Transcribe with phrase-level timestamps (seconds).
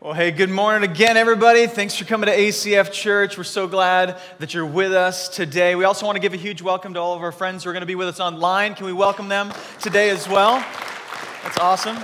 [0.00, 1.66] Well, hey, good morning again, everybody.
[1.66, 3.36] Thanks for coming to ACF Church.
[3.36, 5.74] We're so glad that you're with us today.
[5.74, 7.72] We also want to give a huge welcome to all of our friends who are
[7.72, 8.76] going to be with us online.
[8.76, 10.64] Can we welcome them today as well?
[11.42, 11.96] That's awesome.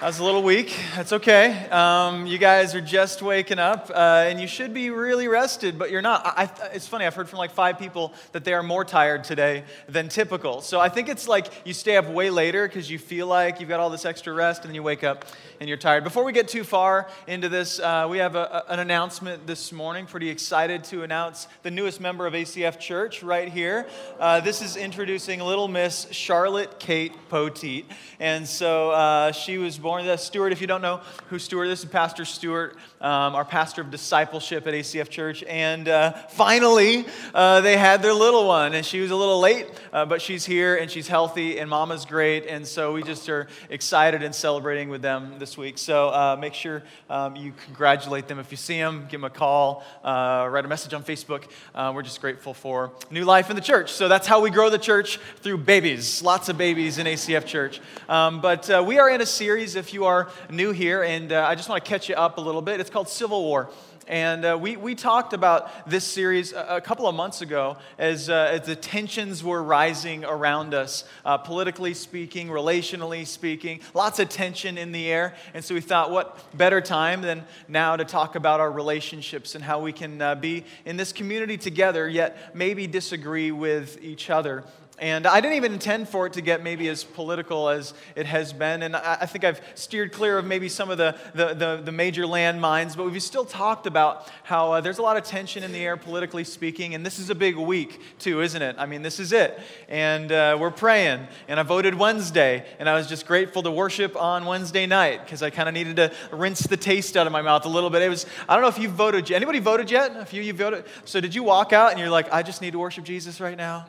[0.00, 0.78] That was a little weak.
[0.94, 1.68] That's okay.
[1.70, 5.90] Um, you guys are just waking up, uh, and you should be really rested, but
[5.90, 6.24] you're not.
[6.24, 9.24] I, I, it's funny, I've heard from like five people that they are more tired
[9.24, 10.60] today than typical.
[10.60, 13.68] So I think it's like you stay up way later because you feel like you've
[13.68, 15.24] got all this extra rest, and then you wake up
[15.58, 16.04] and you're tired.
[16.04, 19.72] Before we get too far into this, uh, we have a, a, an announcement this
[19.72, 20.06] morning.
[20.06, 23.84] Pretty excited to announce the newest member of ACF Church right here.
[24.20, 27.86] Uh, this is introducing little Miss Charlotte Kate Poteet.
[28.20, 31.00] And so uh, she was born, the Stewart, if you don't know
[31.30, 35.44] who Stewart is, Pastor Stewart, um, our pastor of discipleship at ACF Church.
[35.44, 38.74] And uh, finally, uh, they had their little one.
[38.74, 42.04] And she was a little late, uh, but she's here and she's healthy, and mama's
[42.04, 42.46] great.
[42.46, 45.78] And so we just are excited and celebrating with them this week.
[45.78, 48.38] So uh, make sure um, you congratulate them.
[48.38, 51.44] If you see them, give them a call, uh, write a message on Facebook.
[51.74, 53.92] Uh, we're just grateful for new life in the church.
[53.92, 56.22] So that's how we grow the church through babies.
[56.22, 57.80] Lots of babies in ACF Church.
[58.08, 61.68] Um, but we are in a series, if you are new here, and I just
[61.68, 62.80] want to catch you up a little bit.
[62.80, 63.70] It's called Civil War.
[64.08, 68.30] And uh, we, we talked about this series a, a couple of months ago as,
[68.30, 74.30] uh, as the tensions were rising around us, uh, politically speaking, relationally speaking, lots of
[74.30, 75.34] tension in the air.
[75.52, 79.62] And so we thought, what better time than now to talk about our relationships and
[79.62, 84.64] how we can uh, be in this community together, yet maybe disagree with each other.
[85.00, 88.52] And I didn't even intend for it to get maybe as political as it has
[88.52, 88.82] been.
[88.82, 92.24] And I, think I've steered clear of maybe some of the, the, the, the major
[92.24, 95.78] landmines, but we've still talked about how uh, there's a lot of tension in the
[95.78, 96.94] air, politically speaking.
[96.94, 98.76] And this is a big week, too, isn't it?
[98.78, 99.58] I mean, this is it.
[99.88, 101.28] And uh, we're praying.
[101.46, 102.66] And I voted Wednesday.
[102.78, 105.96] And I was just grateful to worship on Wednesday night because I kind of needed
[105.96, 108.02] to rinse the taste out of my mouth a little bit.
[108.02, 109.30] It was, I don't know if you voted.
[109.30, 109.36] yet.
[109.36, 110.16] Anybody voted yet?
[110.16, 110.84] A few of you voted.
[111.04, 113.56] So did you walk out and you're like, I just need to worship Jesus right
[113.56, 113.86] now?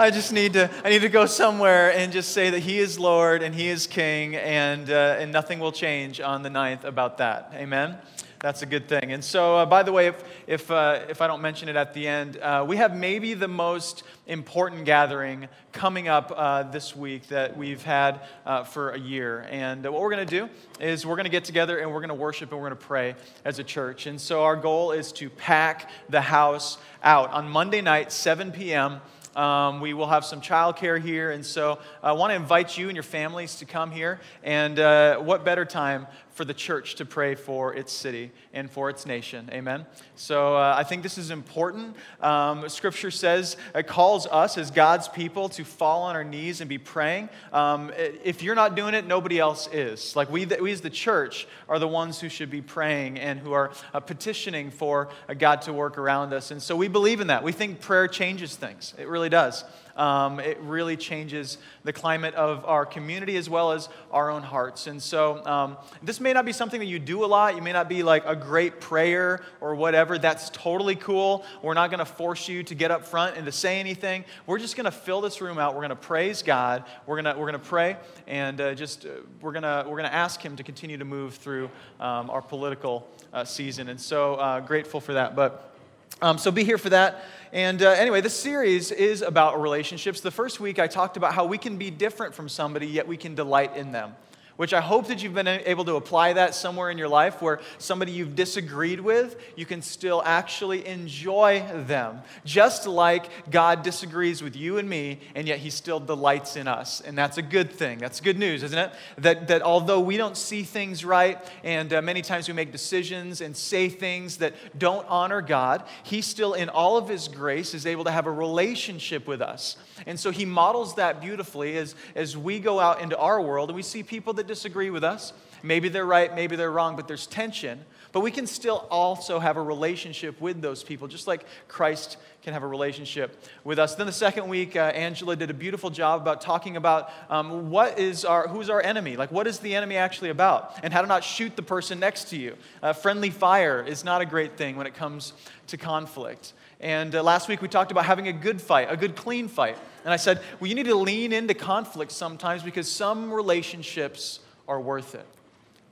[0.00, 2.98] I just need to, I need to go somewhere and just say that He is
[2.98, 7.18] Lord and He is King, and, uh, and nothing will change on the 9th about
[7.18, 7.52] that.
[7.54, 7.98] Amen?
[8.38, 9.12] That's a good thing.
[9.12, 11.92] And so, uh, by the way, if, if, uh, if I don't mention it at
[11.92, 17.28] the end, uh, we have maybe the most important gathering coming up uh, this week
[17.28, 19.46] that we've had uh, for a year.
[19.50, 20.48] And what we're going to do
[20.80, 22.86] is we're going to get together and we're going to worship and we're going to
[22.86, 24.06] pray as a church.
[24.06, 29.02] And so, our goal is to pack the house out on Monday night, 7 p.m.
[29.36, 32.96] Um, we will have some childcare here, and so I want to invite you and
[32.96, 34.20] your families to come here.
[34.42, 38.88] And uh, what better time for the church to pray for its city and for
[38.90, 39.48] its nation.
[39.52, 39.86] Amen.
[40.16, 41.96] So uh, I think this is important.
[42.20, 46.68] Um, scripture says it calls us as God's people to fall on our knees and
[46.68, 47.28] be praying.
[47.52, 47.92] Um,
[48.24, 50.14] if you're not doing it, nobody else is.
[50.16, 53.52] Like we, we as the church are the ones who should be praying and who
[53.52, 55.08] are uh, petitioning for
[55.38, 56.50] God to work around us.
[56.50, 57.42] And so we believe in that.
[57.42, 58.94] We think prayer changes things.
[58.98, 59.64] It really does
[60.00, 64.86] um, it really changes the climate of our community as well as our own hearts.
[64.86, 67.54] And so, um, this may not be something that you do a lot.
[67.54, 70.18] You may not be like a great prayer or whatever.
[70.18, 71.44] That's totally cool.
[71.60, 74.24] We're not going to force you to get up front and to say anything.
[74.46, 75.74] We're just going to fill this room out.
[75.74, 76.84] We're going to praise God.
[77.06, 79.10] We're going to we're going to pray and uh, just uh,
[79.42, 81.68] we're going to we're going to ask Him to continue to move through
[82.00, 83.90] um, our political uh, season.
[83.90, 85.36] And so uh, grateful for that.
[85.36, 85.74] But
[86.22, 87.24] um, so be here for that.
[87.52, 90.20] And uh, anyway, this series is about relationships.
[90.20, 93.16] The first week I talked about how we can be different from somebody, yet we
[93.16, 94.14] can delight in them
[94.60, 97.60] which I hope that you've been able to apply that somewhere in your life where
[97.78, 102.20] somebody you've disagreed with, you can still actually enjoy them.
[102.44, 107.00] Just like God disagrees with you and me, and yet He still delights in us.
[107.00, 108.00] And that's a good thing.
[108.00, 108.92] That's good news, isn't it?
[109.16, 113.40] That, that although we don't see things right, and uh, many times we make decisions
[113.40, 117.86] and say things that don't honor God, He still, in all of His grace, is
[117.86, 119.78] able to have a relationship with us.
[120.06, 123.76] And so He models that beautifully as, as we go out into our world and
[123.76, 125.32] we see people that disagree with us.
[125.62, 127.80] Maybe they're right, maybe they're wrong, but there's tension.
[128.12, 132.54] But we can still also have a relationship with those people, just like Christ can
[132.54, 133.94] have a relationship with us.
[133.94, 137.98] Then the second week, uh, Angela did a beautiful job about talking about um, what
[138.00, 139.16] is our, who's our enemy?
[139.16, 140.74] Like, what is the enemy actually about?
[140.82, 142.56] And how to not shoot the person next to you.
[142.82, 145.32] Uh, friendly fire is not a great thing when it comes
[145.68, 146.52] to conflict.
[146.80, 149.76] And uh, last week we talked about having a good fight, a good, clean fight.
[150.04, 154.80] And I said, well, you need to lean into conflict sometimes because some relationships are
[154.80, 155.26] worth it.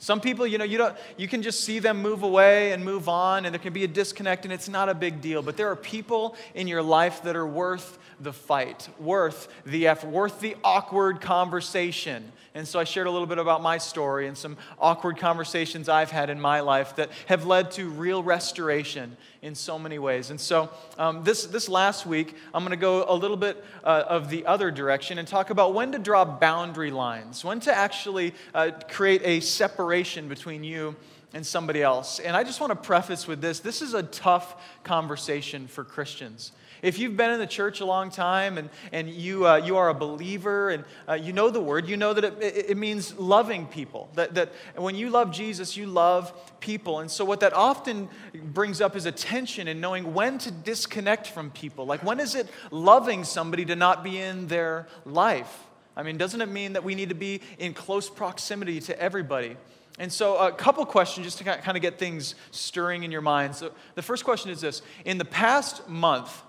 [0.00, 3.08] Some people, you know, you, don't, you can just see them move away and move
[3.08, 5.42] on, and there can be a disconnect, and it's not a big deal.
[5.42, 10.10] But there are people in your life that are worth the fight, worth the effort,
[10.10, 12.32] worth the awkward conversation.
[12.54, 16.10] And so I shared a little bit about my story and some awkward conversations I've
[16.10, 20.30] had in my life that have led to real restoration in so many ways.
[20.30, 24.04] And so um, this, this last week, I'm going to go a little bit uh,
[24.08, 28.34] of the other direction and talk about when to draw boundary lines, when to actually
[28.54, 30.96] uh, create a separation between you
[31.34, 32.18] and somebody else.
[32.18, 36.52] And I just want to preface with this this is a tough conversation for Christians.
[36.82, 39.88] If you've been in the church a long time and, and you, uh, you are
[39.88, 43.16] a believer and uh, you know the word, you know that it, it, it, means
[43.18, 44.08] loving people.
[44.14, 47.00] That, that when you love Jesus, you love people.
[47.00, 51.26] And so, what that often brings up is a tension in knowing when to disconnect
[51.28, 51.86] from people.
[51.86, 55.64] Like, when is it loving somebody to not be in their life?
[55.96, 59.56] I mean, doesn't it mean that we need to be in close proximity to everybody?
[59.98, 63.56] And so, a couple questions just to kind of get things stirring in your mind.
[63.56, 66.42] So, the first question is this In the past month,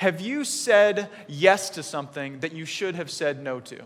[0.00, 3.82] have you said yes to something that you should have said no to?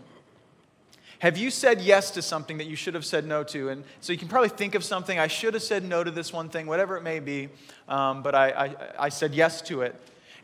[1.19, 3.67] Have you said yes to something that you should have said no to?
[3.67, 6.31] And so you can probably think of something, I should have said no to this
[6.31, 7.49] one thing, whatever it may be,
[7.89, 9.93] um, but I, I, I said yes to it.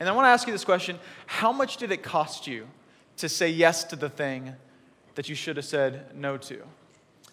[0.02, 2.68] And I want to ask you this question How much did it cost you
[3.16, 4.54] to say yes to the thing
[5.16, 6.64] that you should have said no to?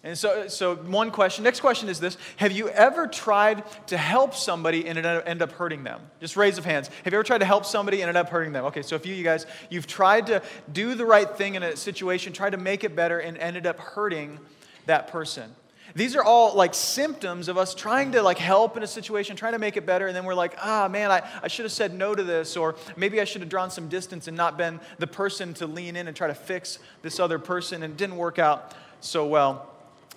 [0.01, 1.43] And so, so one question.
[1.43, 5.83] Next question is this Have you ever tried to help somebody and end up hurting
[5.83, 6.01] them?
[6.21, 6.87] Just raise of hands.
[7.03, 8.65] Have you ever tried to help somebody and ended up hurting them?
[8.65, 10.41] Okay, so a few of you guys, you've tried to
[10.71, 13.77] do the right thing in a situation, tried to make it better, and ended up
[13.79, 14.39] hurting
[14.85, 15.53] that person.
[15.95, 19.53] These are all like symptoms of us trying to like help in a situation, trying
[19.53, 21.93] to make it better, and then we're like, ah, man, I, I should have said
[21.93, 25.07] no to this, or maybe I should have drawn some distance and not been the
[25.07, 28.39] person to lean in and try to fix this other person, and it didn't work
[28.39, 29.67] out so well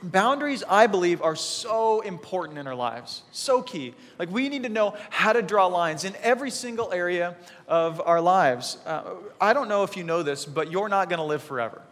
[0.03, 3.95] boundaries, I believe, are so important in our lives, so key.
[4.19, 7.37] Like, we need to know how to draw lines in every single area
[7.69, 8.79] of our lives.
[8.85, 11.83] Uh, I don't know if you know this, but you're not going to live forever.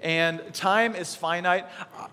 [0.00, 1.66] And time is finite.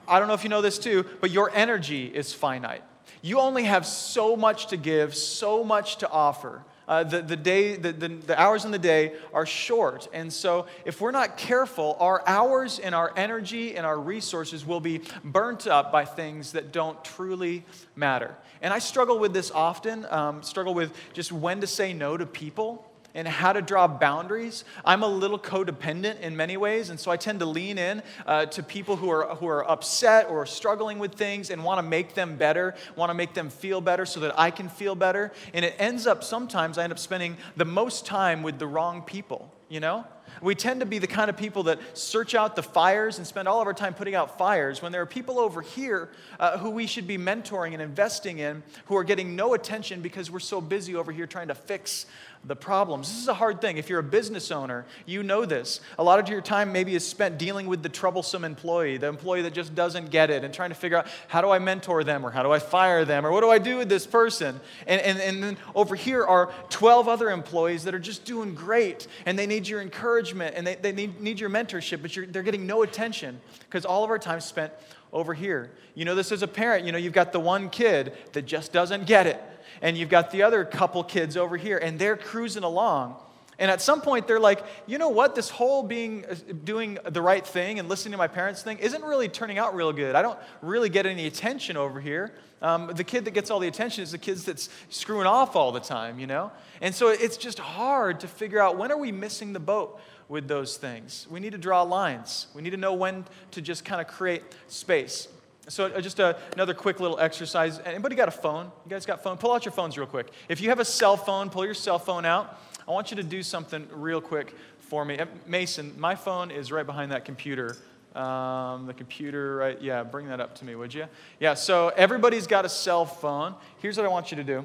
[0.08, 2.84] I don't know if you know this too, but your energy is finite.
[3.22, 6.64] You only have so much to give, so much to offer.
[6.88, 10.08] Uh, the, the, day, the, the, the hours in the day are short.
[10.14, 14.80] And so, if we're not careful, our hours and our energy and our resources will
[14.80, 17.64] be burnt up by things that don't truly
[17.96, 18.36] matter.
[18.62, 22.26] And I struggle with this often, um, struggle with just when to say no to
[22.26, 22.86] people
[23.16, 24.66] and how to draw boundaries.
[24.84, 28.46] I'm a little codependent in many ways, and so I tend to lean in uh,
[28.48, 32.14] to people who are, who are upset or struggling with things and want to make
[32.14, 35.32] them better, want to make them feel better so that I can feel better.
[35.54, 39.02] And it ends up sometimes I end up spending the most time with the wrong
[39.02, 40.06] people, you know?
[40.42, 43.48] We tend to be the kind of people that search out the fires and spend
[43.48, 46.10] all of our time putting out fires when there are people over here
[46.40, 50.30] uh, who we should be mentoring and investing in who are getting no attention because
[50.30, 52.06] we're so busy over here trying to fix
[52.48, 53.10] the problems.
[53.10, 53.78] This is a hard thing.
[53.78, 55.82] If you're a business owner, you know this.
[55.98, 59.42] A lot of your time maybe is spent dealing with the troublesome employee, the employee
[59.44, 62.26] that just doesn't get it, and trying to figure out how do I mentor them,
[62.26, 64.60] or how do I fire them, or what do I do with this person?
[64.86, 69.08] And, and, and then over here are 12 other employees that are just doing great,
[69.26, 72.68] and they need your encouragement, and they, they need, need your mentorship, but they're getting
[72.68, 74.72] no attention because all of our time spent
[75.12, 75.72] over here.
[75.96, 76.86] You know this as a parent.
[76.86, 79.42] You know, you've got the one kid that just doesn't get it
[79.82, 83.16] and you've got the other couple kids over here, and they're cruising along.
[83.58, 85.34] And at some point, they're like, you know what?
[85.34, 89.04] This whole being uh, doing the right thing and listening to my parents thing isn't
[89.04, 90.14] really turning out real good.
[90.16, 92.34] I don't really get any attention over here.
[92.62, 95.72] Um, the kid that gets all the attention is the kid that's screwing off all
[95.72, 96.52] the time, you know?
[96.82, 100.48] And so it's just hard to figure out when are we missing the boat with
[100.48, 101.28] those things.
[101.30, 102.48] We need to draw lines.
[102.54, 105.28] We need to know when to just kind of create space.
[105.68, 107.80] So uh, just a, another quick little exercise.
[107.80, 108.72] Anybody got a phone?
[108.86, 109.38] You guys got phone?
[109.38, 110.28] Pull out your phones real quick.
[110.48, 112.60] If you have a cell phone, pull your cell phone out.
[112.88, 115.18] I want you to do something real quick for me.
[115.18, 117.78] Uh, Mason, my phone is right behind that computer.
[118.14, 119.82] Um, the computer, right?
[119.82, 121.08] Yeah, bring that up to me, would you?
[121.40, 123.56] Yeah, so everybody's got a cell phone.
[123.80, 124.64] Here's what I want you to do.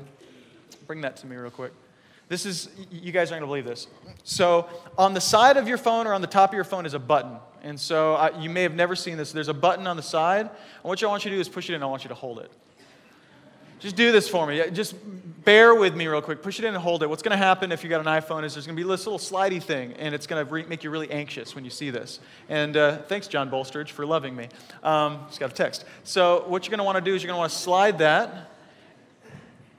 [0.86, 1.72] Bring that to me real quick.
[2.30, 3.88] This is, you guys aren't gonna believe this.
[4.22, 6.94] So, on the side of your phone or on the top of your phone is
[6.94, 7.36] a button.
[7.64, 9.32] And so, I, you may have never seen this.
[9.32, 10.46] There's a button on the side.
[10.46, 12.14] And what I want you to do is push it in, I want you to
[12.14, 12.52] hold it.
[13.80, 14.62] Just do this for me.
[14.70, 14.94] Just
[15.44, 16.40] bear with me real quick.
[16.40, 17.08] Push it in and hold it.
[17.08, 19.06] What's going to happen if you got an iPhone is there's going to be this
[19.06, 21.90] little slidey thing, and it's going to re- make you really anxious when you see
[21.90, 22.20] this.
[22.48, 24.50] And uh, thanks, John Bolstridge, for loving me.
[24.84, 25.84] Um, just got a text.
[26.04, 27.98] So what you're going to want to do is you're going to want to slide
[27.98, 28.50] that,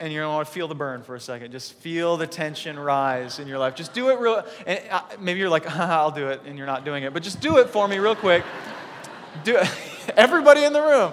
[0.02, 1.52] and you're going to feel the burn for a second.
[1.52, 3.76] Just feel the tension rise in your life.
[3.76, 4.44] Just do it real.
[4.66, 7.14] And uh, maybe you're like, I'll do it, and you're not doing it.
[7.14, 8.44] But just do it for me real quick.
[9.44, 9.70] Do it.
[10.16, 11.12] Everybody in the room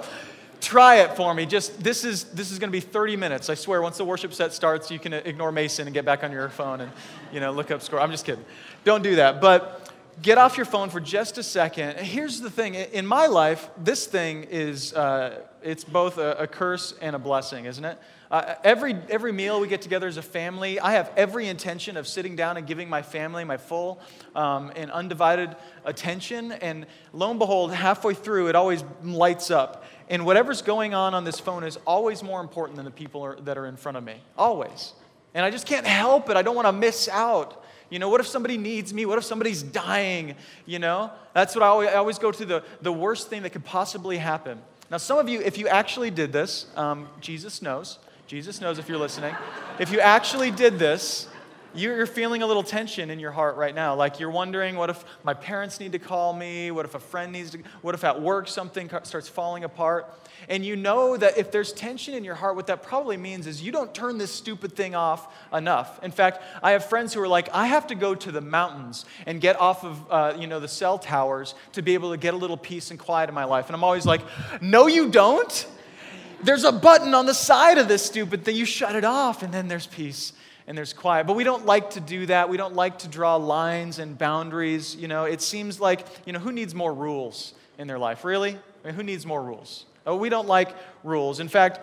[0.62, 3.53] try it for me just this is this is going to be 30 minutes i
[3.53, 6.50] swear once the worship set starts you can ignore mason and get back on your
[6.50, 6.91] phone and
[7.31, 8.43] you know look up score i'm just kidding
[8.84, 9.89] don't do that but
[10.22, 14.05] get off your phone for just a second here's the thing in my life this
[14.05, 17.98] thing is uh, it's both a, a, curse and a blessing isn't it
[18.31, 22.07] uh, every every meal we get together as a family i have every intention of
[22.07, 24.00] sitting down and giving my family my full
[24.36, 25.55] um, and undivided
[25.86, 31.13] attention and lo and behold halfway through it always lights up and whatever's going on
[31.13, 33.98] on this phone is always more important than the people are, that are in front
[33.98, 34.15] of me.
[34.38, 34.93] Always.
[35.36, 36.36] And I just can't help it.
[36.36, 37.63] I don't want to miss out.
[37.91, 39.05] You know, what if somebody needs me?
[39.05, 40.36] What if somebody's dying?
[40.65, 43.51] You know, that's what I always, I always go to the, the worst thing that
[43.51, 44.59] could possibly happen.
[44.89, 48.00] Now, some of you, if you actually did this, um, Jesus knows.
[48.29, 49.36] Jesus knows if you're listening.
[49.79, 51.27] If you actually did this,
[51.74, 53.95] you're feeling a little tension in your heart right now.
[53.95, 56.69] Like you're wondering, what if my parents need to call me?
[56.69, 57.63] What if a friend needs to?
[57.81, 60.13] What if at work something starts falling apart?
[60.48, 63.63] And you know that if there's tension in your heart, what that probably means is
[63.63, 66.00] you don't turn this stupid thing off enough.
[66.03, 69.05] In fact, I have friends who are like, I have to go to the mountains
[69.25, 72.36] and get off of, uh, you know, the cell towers to be able to get
[72.36, 73.65] a little peace and quiet in my life.
[73.69, 74.21] And I'm always like,
[74.62, 75.67] no, you don't.
[76.43, 78.55] There's a button on the side of this stupid thing.
[78.55, 80.34] You shut it off, and then there's peace
[80.69, 81.25] and there's quiet.
[81.25, 82.48] But we don't like to do that.
[82.48, 84.96] We don't like to draw lines and boundaries.
[84.96, 88.24] You know, it seems like, you know, who needs more rules in their life?
[88.24, 88.51] Really?
[88.51, 89.86] I mean, who needs more rules?
[90.05, 90.69] Oh, we don't like
[91.03, 91.39] rules.
[91.39, 91.79] In fact,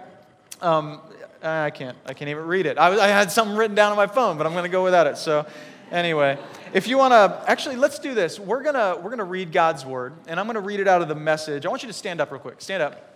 [0.62, 1.00] um,
[1.42, 1.98] I can't.
[2.06, 2.78] I can't even read it.
[2.78, 5.08] I, I had something written down on my phone, but I'm going to go without
[5.08, 5.18] it.
[5.18, 5.46] So,
[5.90, 6.38] anyway,
[6.72, 8.38] if you want to, actually, let's do this.
[8.38, 11.08] We're gonna we're gonna read God's word, and I'm going to read it out of
[11.08, 11.66] the message.
[11.66, 12.62] I want you to stand up real quick.
[12.62, 13.15] Stand up.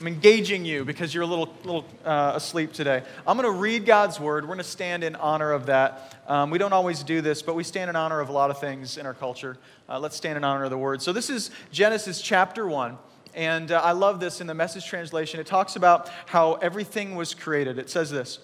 [0.00, 3.02] I'm engaging you because you're a little, little uh, asleep today.
[3.26, 4.44] I'm going to read God's word.
[4.44, 6.22] We're going to stand in honor of that.
[6.26, 8.58] Um, we don't always do this, but we stand in honor of a lot of
[8.58, 9.58] things in our culture.
[9.90, 11.02] Uh, let's stand in honor of the word.
[11.02, 12.96] So, this is Genesis chapter 1.
[13.34, 15.38] And uh, I love this in the message translation.
[15.38, 17.78] It talks about how everything was created.
[17.78, 18.38] It says this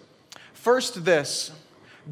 [0.52, 1.52] First, this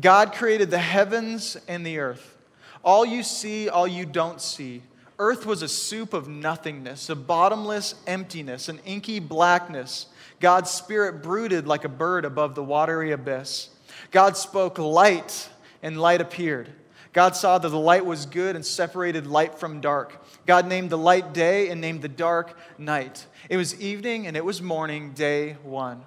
[0.01, 2.35] God created the heavens and the earth.
[2.83, 4.81] All you see, all you don't see
[5.19, 10.07] Earth was a soup of nothingness, a bottomless emptiness, an inky blackness.
[10.41, 13.69] God's spirit brooded like a bird above the watery abyss.
[14.11, 15.49] God spoke light,
[15.83, 16.73] and light appeared.
[17.13, 20.21] God saw that the light was good and separated light from dark.
[20.47, 23.27] God named the light day and named the dark night.
[23.49, 26.05] It was evening and it was morning, day one.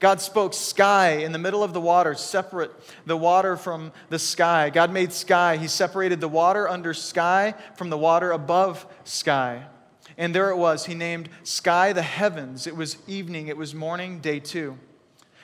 [0.00, 2.70] God spoke sky in the middle of the water, separate
[3.04, 4.70] the water from the sky.
[4.70, 5.56] God made sky.
[5.56, 9.64] He separated the water under sky from the water above sky.
[10.16, 10.86] And there it was.
[10.86, 12.66] He named sky the heavens.
[12.66, 14.78] It was evening, it was morning, day two.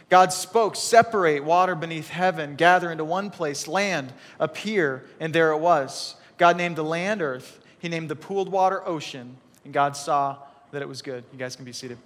[0.09, 5.59] God spoke, separate water beneath heaven, gather into one place, land, appear, and there it
[5.59, 6.17] was.
[6.37, 7.59] God named the land earth.
[7.79, 10.39] He named the pooled water ocean, and God saw
[10.73, 11.25] that it was good.
[11.33, 11.99] You guys can be seated.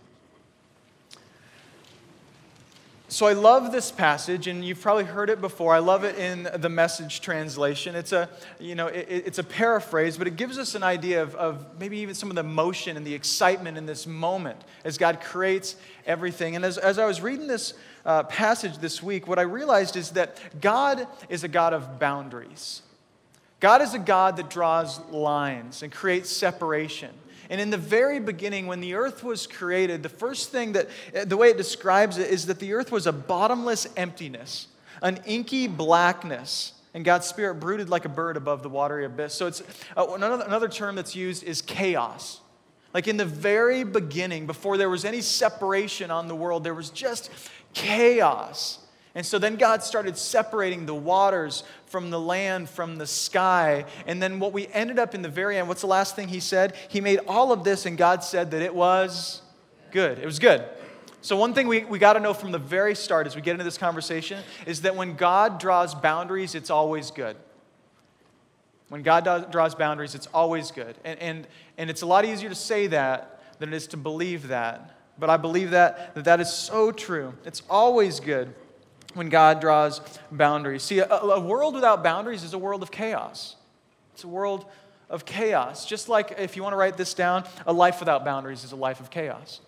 [3.11, 5.73] So I love this passage, and you've probably heard it before.
[5.73, 7.95] I love it in the message translation.
[7.95, 8.29] It's a,
[8.61, 11.97] you know, it, it's a paraphrase, but it gives us an idea of, of maybe
[12.00, 16.55] even some of the emotion and the excitement in this moment as God creates everything.
[16.55, 17.73] And as, as I was reading this
[18.05, 22.83] uh, passage this week, what I realized is that God is a God of boundaries.
[23.59, 27.15] God is a God that draws lines and creates separation.
[27.50, 30.88] And in the very beginning, when the earth was created, the first thing that,
[31.25, 34.69] the way it describes it is that the earth was a bottomless emptiness,
[35.00, 36.75] an inky blackness.
[36.93, 39.35] And God's Spirit brooded like a bird above the watery abyss.
[39.35, 39.62] So it's
[39.97, 42.40] uh, another, another term that's used is chaos.
[42.93, 46.90] Like in the very beginning, before there was any separation on the world, there was
[46.90, 47.31] just
[47.75, 48.78] chaos.
[49.18, 53.84] And so then God started separating the waters from the land, from the sky.
[54.06, 56.38] And then what we ended up in the very end, what's the last thing he
[56.38, 56.76] said?
[56.88, 59.42] He made all of this, and God said that it was
[59.90, 60.20] good.
[60.20, 60.64] It was good.
[61.20, 63.54] So, one thing we, we got to know from the very start as we get
[63.54, 67.37] into this conversation is that when God draws boundaries, it's always good.
[68.88, 70.96] When God does, draws boundaries, it's always good.
[71.02, 71.46] And, and,
[71.76, 74.94] and it's a lot easier to say that than it is to believe that.
[75.18, 77.34] But I believe that, that that is so true.
[77.44, 78.54] It's always good.
[79.15, 80.00] When God draws
[80.31, 80.83] boundaries.
[80.83, 83.57] See, a, a world without boundaries is a world of chaos.
[84.15, 84.67] It's a world
[85.09, 85.87] of chaos.
[85.87, 88.77] Just like if you want to write this down, a life without boundaries is a
[88.77, 89.61] life of chaos.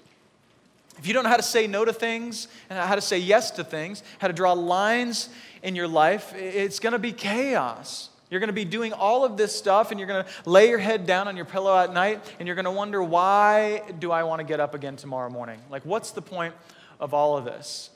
[0.99, 3.53] If you don't know how to say no to things and how to say yes
[3.53, 5.31] to things, how to draw lines
[5.63, 8.11] in your life, it's going to be chaos.
[8.29, 10.79] You're going to be doing all of this stuff and you're going to lay your
[10.79, 14.25] head down on your pillow at night and you're going to wonder, why do I
[14.25, 15.59] want to get up again tomorrow morning?
[15.71, 16.55] Like, what's the point
[17.01, 17.91] of all of this?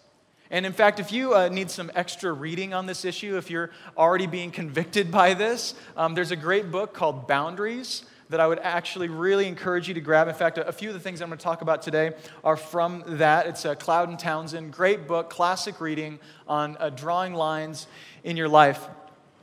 [0.54, 3.73] And in fact, if you uh, need some extra reading on this issue, if you're
[3.99, 8.61] already being convicted by this, um, there's a great book called Boundaries that I would
[8.61, 10.28] actually really encourage you to grab.
[10.28, 12.12] In fact, a, a few of the things I'm going to talk about today
[12.44, 13.49] are from that.
[13.49, 17.88] It's a Cloud and Townsend, great book, classic reading on uh, drawing lines
[18.23, 18.87] in your life.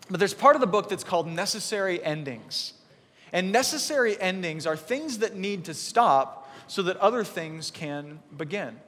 [0.10, 2.72] But there's part of the book that's called Necessary Endings.
[3.34, 8.80] And necessary endings are things that need to stop so that other things can begin.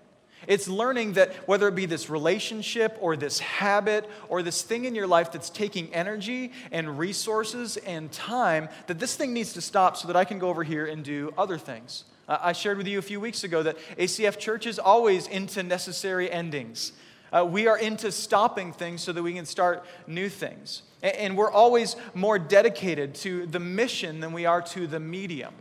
[0.47, 4.95] It's learning that whether it be this relationship or this habit or this thing in
[4.95, 9.97] your life that's taking energy and resources and time, that this thing needs to stop
[9.97, 12.05] so that I can go over here and do other things.
[12.27, 16.31] I shared with you a few weeks ago that ACF Church is always into necessary
[16.31, 16.93] endings.
[17.33, 20.83] Uh, we are into stopping things so that we can start new things.
[21.01, 25.53] And, and we're always more dedicated to the mission than we are to the medium.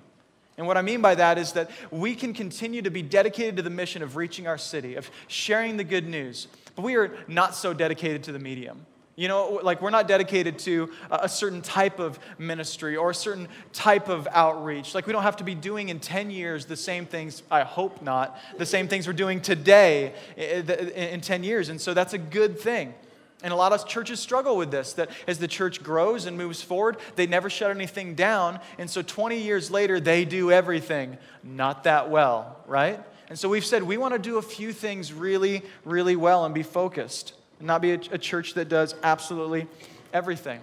[0.58, 3.62] And what I mean by that is that we can continue to be dedicated to
[3.62, 7.54] the mission of reaching our city, of sharing the good news, but we are not
[7.54, 8.86] so dedicated to the medium.
[9.14, 13.46] You know, like we're not dedicated to a certain type of ministry or a certain
[13.74, 14.94] type of outreach.
[14.94, 18.00] Like we don't have to be doing in 10 years the same things, I hope
[18.00, 21.68] not, the same things we're doing today in 10 years.
[21.68, 22.94] And so that's a good thing.
[23.42, 26.62] And a lot of churches struggle with this that as the church grows and moves
[26.62, 28.60] forward, they never shut anything down.
[28.78, 33.00] And so 20 years later, they do everything not that well, right?
[33.28, 36.54] And so we've said we want to do a few things really, really well and
[36.54, 39.66] be focused, and not be a, a church that does absolutely
[40.12, 40.60] everything.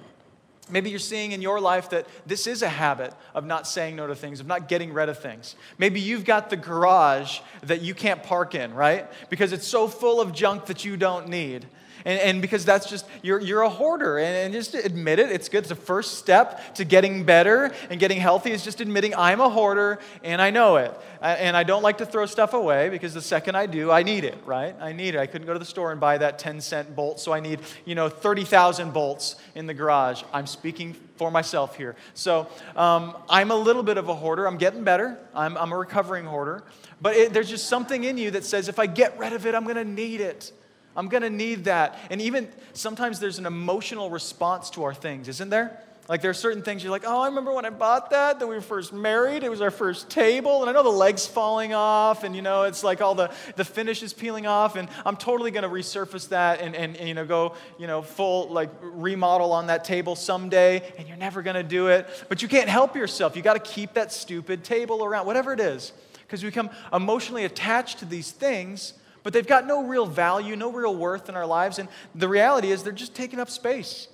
[0.69, 4.05] Maybe you're seeing in your life that this is a habit of not saying no
[4.07, 5.55] to things, of not getting rid of things.
[5.79, 9.07] Maybe you've got the garage that you can't park in, right?
[9.29, 11.65] Because it's so full of junk that you don't need.
[12.05, 14.17] And, and because that's just, you're, you're a hoarder.
[14.17, 15.59] And, and just admit it, it's good.
[15.59, 19.49] It's the first step to getting better and getting healthy is just admitting I'm a
[19.49, 20.93] hoarder and I know it.
[21.21, 24.23] And I don't like to throw stuff away because the second I do, I need
[24.23, 24.75] it, right?
[24.79, 25.19] I need it.
[25.19, 27.59] I couldn't go to the store and buy that 10 cent bolt, so I need,
[27.85, 30.23] you know, 30,000 bolts in the garage.
[30.31, 31.97] I'm speaking for myself here.
[32.13, 34.47] So um, I'm a little bit of a hoarder.
[34.47, 35.19] I'm getting better.
[35.35, 36.63] I'm, I'm a recovering hoarder.
[37.01, 39.53] But it, there's just something in you that says if I get rid of it,
[39.53, 40.53] I'm going to need it.
[40.95, 41.97] I'm going to need that.
[42.09, 45.81] And even sometimes there's an emotional response to our things, isn't there?
[46.09, 48.47] Like there are certain things you're like, oh, I remember when I bought that, that
[48.47, 49.43] we were first married.
[49.43, 52.63] It was our first table, and I know the legs falling off, and you know
[52.63, 56.61] it's like all the the finish is peeling off, and I'm totally to resurface that
[56.61, 60.81] and, and and you know go you know full like remodel on that table someday,
[60.97, 62.07] and you're never to do it.
[62.27, 63.35] But you can't help yourself.
[63.35, 67.45] You got to keep that stupid table around, whatever it is, because we become emotionally
[67.45, 68.93] attached to these things
[69.29, 71.77] but they've got no real value, no real worth in our lives.
[71.77, 74.07] And the reality is they're just taking up space.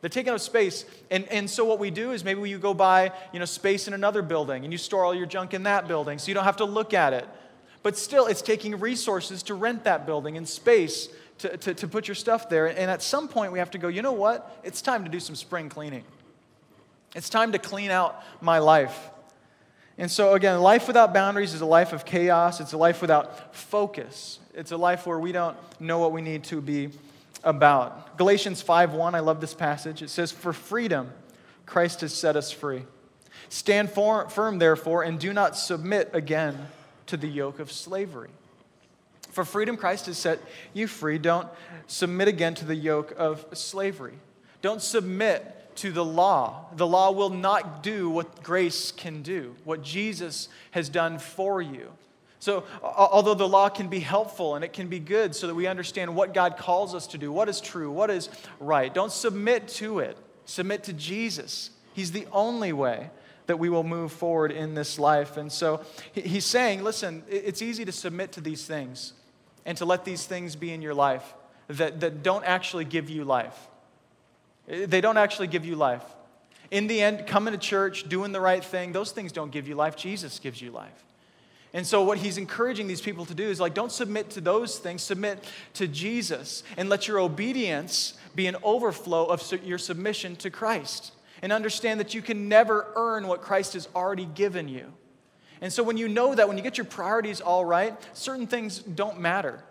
[0.00, 0.86] They're taking up space.
[1.10, 3.92] And, and so what we do is maybe you go buy you know, space in
[3.92, 6.56] another building and you store all your junk in that building so you don't have
[6.56, 7.28] to look at it.
[7.82, 12.08] But still, it's taking resources to rent that building and space to, to, to put
[12.08, 12.66] your stuff there.
[12.66, 14.58] And at some point, we have to go, you know what?
[14.64, 16.04] It's time to do some spring cleaning.
[17.14, 19.10] It's time to clean out my life.
[19.98, 22.60] And so, again, life without boundaries is a life of chaos.
[22.60, 24.38] It's a life without focus.
[24.54, 26.90] It's a life where we don't know what we need to be
[27.44, 28.16] about.
[28.16, 30.02] Galatians 5:1, I love this passage.
[30.02, 31.12] It says, "For freedom
[31.66, 32.86] Christ has set us free.
[33.48, 36.68] Stand for, firm, therefore, and do not submit again
[37.06, 38.30] to the yoke of slavery."
[39.30, 40.40] For freedom Christ has set
[40.72, 41.18] you free.
[41.18, 41.48] Don't
[41.86, 44.18] submit again to the yoke of slavery.
[44.60, 46.66] Don't submit to the law.
[46.76, 51.92] The law will not do what grace can do, what Jesus has done for you.
[52.38, 55.68] So, although the law can be helpful and it can be good so that we
[55.68, 59.68] understand what God calls us to do, what is true, what is right, don't submit
[59.68, 60.16] to it.
[60.44, 61.70] Submit to Jesus.
[61.94, 63.10] He's the only way
[63.46, 65.36] that we will move forward in this life.
[65.36, 69.12] And so, he's saying, listen, it's easy to submit to these things
[69.64, 71.34] and to let these things be in your life
[71.68, 73.68] that, that don't actually give you life.
[74.66, 76.04] They don't actually give you life.
[76.70, 79.74] In the end, coming to church, doing the right thing, those things don't give you
[79.74, 79.96] life.
[79.96, 81.04] Jesus gives you life.
[81.74, 84.78] And so, what he's encouraging these people to do is like, don't submit to those
[84.78, 85.42] things, submit
[85.74, 91.12] to Jesus, and let your obedience be an overflow of your submission to Christ.
[91.40, 94.92] And understand that you can never earn what Christ has already given you.
[95.60, 98.80] And so, when you know that, when you get your priorities all right, certain things
[98.80, 99.64] don't matter,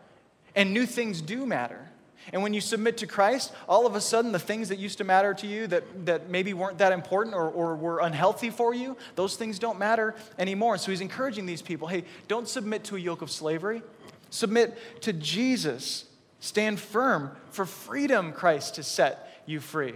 [0.56, 1.91] and new things do matter.
[2.34, 5.04] And when you submit to Christ, all of a sudden the things that used to
[5.04, 8.98] matter to you that, that maybe weren't that important or, or were unhealthy for you,
[9.16, 10.78] those things don't matter anymore.
[10.78, 13.82] So he's encouraging these people hey, don't submit to a yoke of slavery,
[14.30, 16.06] submit to Jesus.
[16.40, 19.94] Stand firm for freedom, Christ has set you free.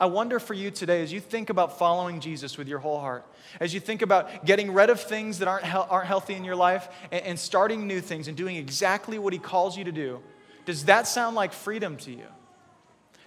[0.00, 3.24] I wonder for you today, as you think about following Jesus with your whole heart,
[3.60, 6.88] as you think about getting rid of things that aren't, aren't healthy in your life
[7.10, 10.20] and, and starting new things and doing exactly what He calls you to do,
[10.64, 12.26] does that sound like freedom to you?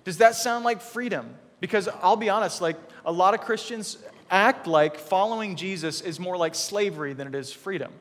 [0.03, 1.35] Does that sound like freedom?
[1.59, 3.97] Because I'll be honest, like a lot of Christians
[4.29, 7.91] act like following Jesus is more like slavery than it is freedom.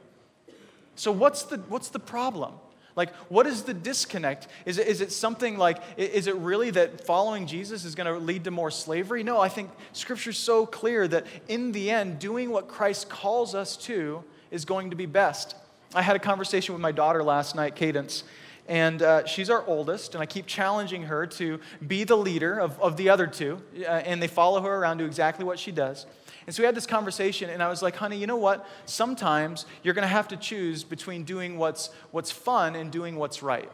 [0.97, 2.55] So what's the, what's the problem?
[2.97, 4.47] Like, what is the disconnect?
[4.67, 8.19] Is it, is it something like, is it really that following Jesus is going to
[8.19, 9.25] lead to more slavery?
[9.25, 13.77] No, I think Scripture's so clear that in the end, doing what Christ calls us
[13.79, 15.57] to is going to be best.
[15.93, 18.23] I had a conversation with my daughter last night, Cadence,
[18.67, 22.81] and uh, she's our oldest, and I keep challenging her to be the leader of,
[22.81, 26.07] of the other two, uh, and they follow her around, do exactly what she does.
[26.47, 28.67] And so we had this conversation, and I was like, honey, you know what?
[28.87, 33.43] Sometimes you're going to have to choose between doing what's, what's fun and doing what's
[33.43, 33.71] right.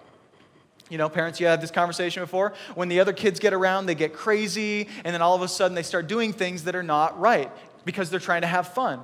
[0.88, 2.52] You know, parents, you had this conversation before.
[2.74, 5.74] When the other kids get around, they get crazy, and then all of a sudden
[5.74, 7.50] they start doing things that are not right
[7.84, 9.00] because they're trying to have fun.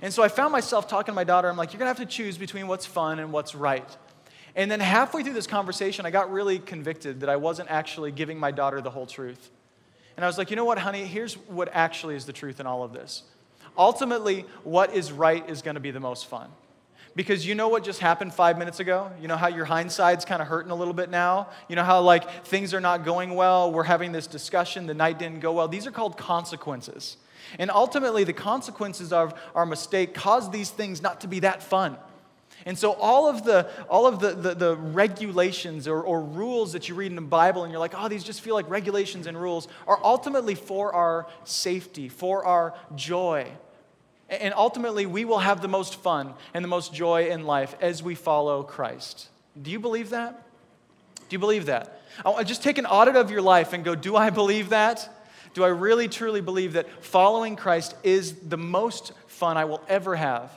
[0.00, 2.08] And so I found myself talking to my daughter, I'm like, you're going to have
[2.08, 3.88] to choose between what's fun and what's right.
[4.54, 8.38] And then halfway through this conversation, I got really convicted that I wasn't actually giving
[8.38, 9.50] my daughter the whole truth.
[10.16, 11.06] And I was like, you know what, honey?
[11.06, 13.22] Here's what actually is the truth in all of this.
[13.78, 16.50] Ultimately, what is right is going to be the most fun.
[17.14, 19.10] Because you know what just happened five minutes ago?
[19.20, 21.48] You know how your hindside's kind of hurting a little bit now?
[21.68, 23.70] You know how, like, things are not going well?
[23.70, 25.68] We're having this discussion, the night didn't go well.
[25.68, 27.18] These are called consequences.
[27.58, 31.98] And ultimately, the consequences of our mistake cause these things not to be that fun.
[32.66, 36.88] And so all of the, all of the, the, the, regulations or, or rules that
[36.88, 39.40] you read in the Bible and you're like, oh, these just feel like regulations and
[39.40, 43.50] rules are ultimately for our safety, for our joy.
[44.28, 48.02] And ultimately, we will have the most fun and the most joy in life as
[48.02, 49.28] we follow Christ.
[49.60, 50.46] Do you believe that?
[51.16, 52.00] Do you believe that?
[52.24, 55.08] I just take an audit of your life and go, do I believe that?
[55.54, 60.16] Do I really truly believe that following Christ is the most fun I will ever
[60.16, 60.50] have?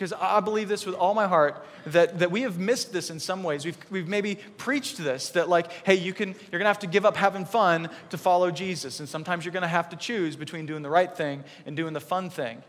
[0.00, 3.20] Because I believe this with all my heart that, that we have missed this in
[3.20, 3.66] some ways.
[3.66, 6.86] We've, we've maybe preached this that, like, hey, you can, you're going to have to
[6.86, 9.00] give up having fun to follow Jesus.
[9.00, 11.92] And sometimes you're going to have to choose between doing the right thing and doing
[11.92, 12.62] the fun thing.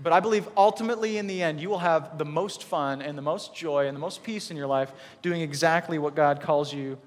[0.00, 3.22] But I believe ultimately in the end, you will have the most fun and the
[3.22, 6.98] most joy and the most peace in your life doing exactly what God calls you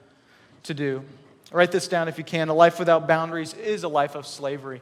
[0.63, 1.05] to do.
[1.53, 2.49] Write this down if you can.
[2.49, 4.81] A life without boundaries is a life of slavery.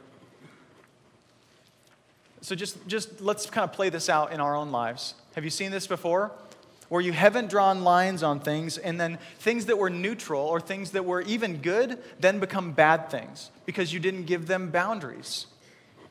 [2.40, 5.14] So just, just let's kind of play this out in our own lives.
[5.34, 6.30] Have you seen this before?
[6.88, 10.92] Where you haven't drawn lines on things, and then things that were neutral or things
[10.92, 15.46] that were even good then become bad things because you didn't give them boundaries.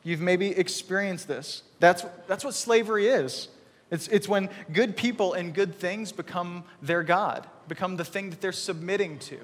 [0.04, 1.62] You've maybe experienced this.
[1.80, 3.48] That's, that's what slavery is.
[3.90, 8.40] It's, it's when good people and good things become their God, become the thing that
[8.40, 9.38] they're submitting to.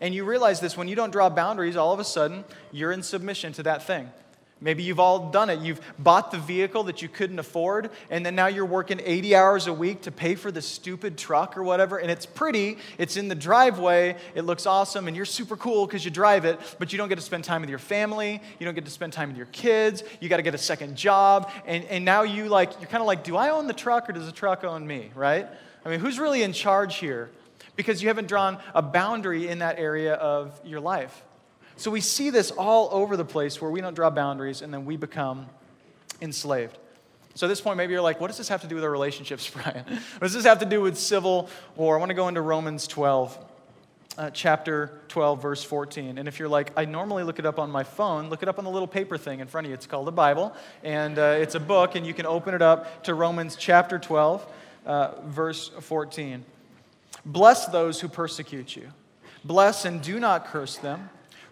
[0.00, 3.02] And you realize this when you don't draw boundaries, all of a sudden, you're in
[3.02, 4.10] submission to that thing.
[4.58, 5.60] Maybe you've all done it.
[5.60, 9.66] You've bought the vehicle that you couldn't afford, and then now you're working 80 hours
[9.66, 11.98] a week to pay for the stupid truck or whatever.
[11.98, 16.06] And it's pretty, it's in the driveway, it looks awesome, and you're super cool because
[16.06, 18.74] you drive it, but you don't get to spend time with your family, you don't
[18.74, 21.84] get to spend time with your kids, you got to get a second job, and,
[21.84, 24.24] and now you like, you're kind of like, do I own the truck or does
[24.24, 25.46] the truck own me, right?
[25.84, 27.28] I mean, who's really in charge here?
[27.76, 31.25] Because you haven't drawn a boundary in that area of your life.
[31.76, 34.84] So we see this all over the place where we don't draw boundaries and then
[34.86, 35.46] we become
[36.22, 36.78] enslaved.
[37.34, 38.90] So at this point, maybe you're like, what does this have to do with our
[38.90, 39.84] relationships, Brian?
[39.84, 41.96] what does this have to do with civil war?
[41.96, 43.38] I want to go into Romans 12.
[44.18, 46.16] Uh, chapter 12, verse 14.
[46.16, 48.56] And if you're like, I normally look it up on my phone, look it up
[48.56, 49.74] on the little paper thing in front of you.
[49.74, 53.04] It's called the Bible, and uh, it's a book, and you can open it up
[53.04, 54.46] to Romans chapter 12,
[54.86, 56.46] uh, verse 14.
[57.26, 58.88] Bless those who persecute you,
[59.44, 61.10] bless and do not curse them.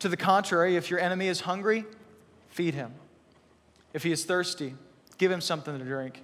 [0.00, 1.84] To the contrary, if your enemy is hungry,
[2.48, 2.92] feed him.
[3.92, 4.74] If he is thirsty,
[5.16, 6.22] give him something to drink.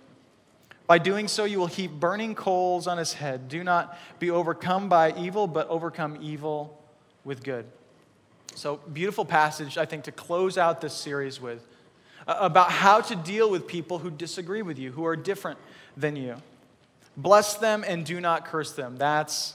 [0.87, 3.49] By doing so, you will heap burning coals on his head.
[3.49, 6.83] Do not be overcome by evil, but overcome evil
[7.25, 7.65] with good.
[8.55, 11.67] So, beautiful passage, I think, to close out this series with
[12.27, 15.59] uh, about how to deal with people who disagree with you, who are different
[15.97, 16.37] than you.
[17.17, 18.97] Bless them and do not curse them.
[18.97, 19.55] That's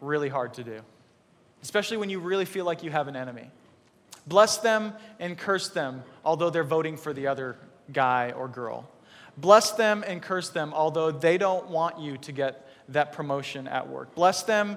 [0.00, 0.80] really hard to do,
[1.62, 3.50] especially when you really feel like you have an enemy.
[4.26, 7.56] Bless them and curse them, although they're voting for the other
[7.92, 8.88] guy or girl.
[9.36, 13.88] Bless them and curse them, although they don't want you to get that promotion at
[13.88, 14.14] work.
[14.14, 14.76] Bless them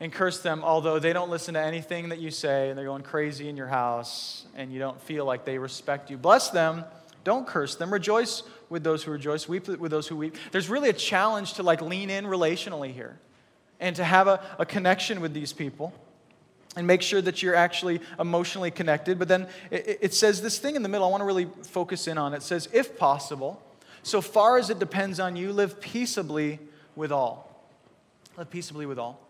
[0.00, 3.02] and curse them, although they don't listen to anything that you say and they're going
[3.02, 6.16] crazy in your house and you don't feel like they respect you.
[6.16, 6.84] Bless them,
[7.24, 7.92] don't curse them.
[7.92, 10.36] Rejoice with those who rejoice, weep with those who weep.
[10.52, 13.18] There's really a challenge to like lean in relationally here
[13.80, 15.92] and to have a, a connection with these people
[16.76, 19.18] and make sure that you're actually emotionally connected.
[19.18, 22.18] But then it, says this thing in the middle I want to really focus in
[22.18, 22.34] on.
[22.34, 23.62] It says, if possible,
[24.02, 26.58] so far as it depends on you, live peaceably
[26.94, 27.66] with all.
[28.36, 29.20] Live peaceably with all.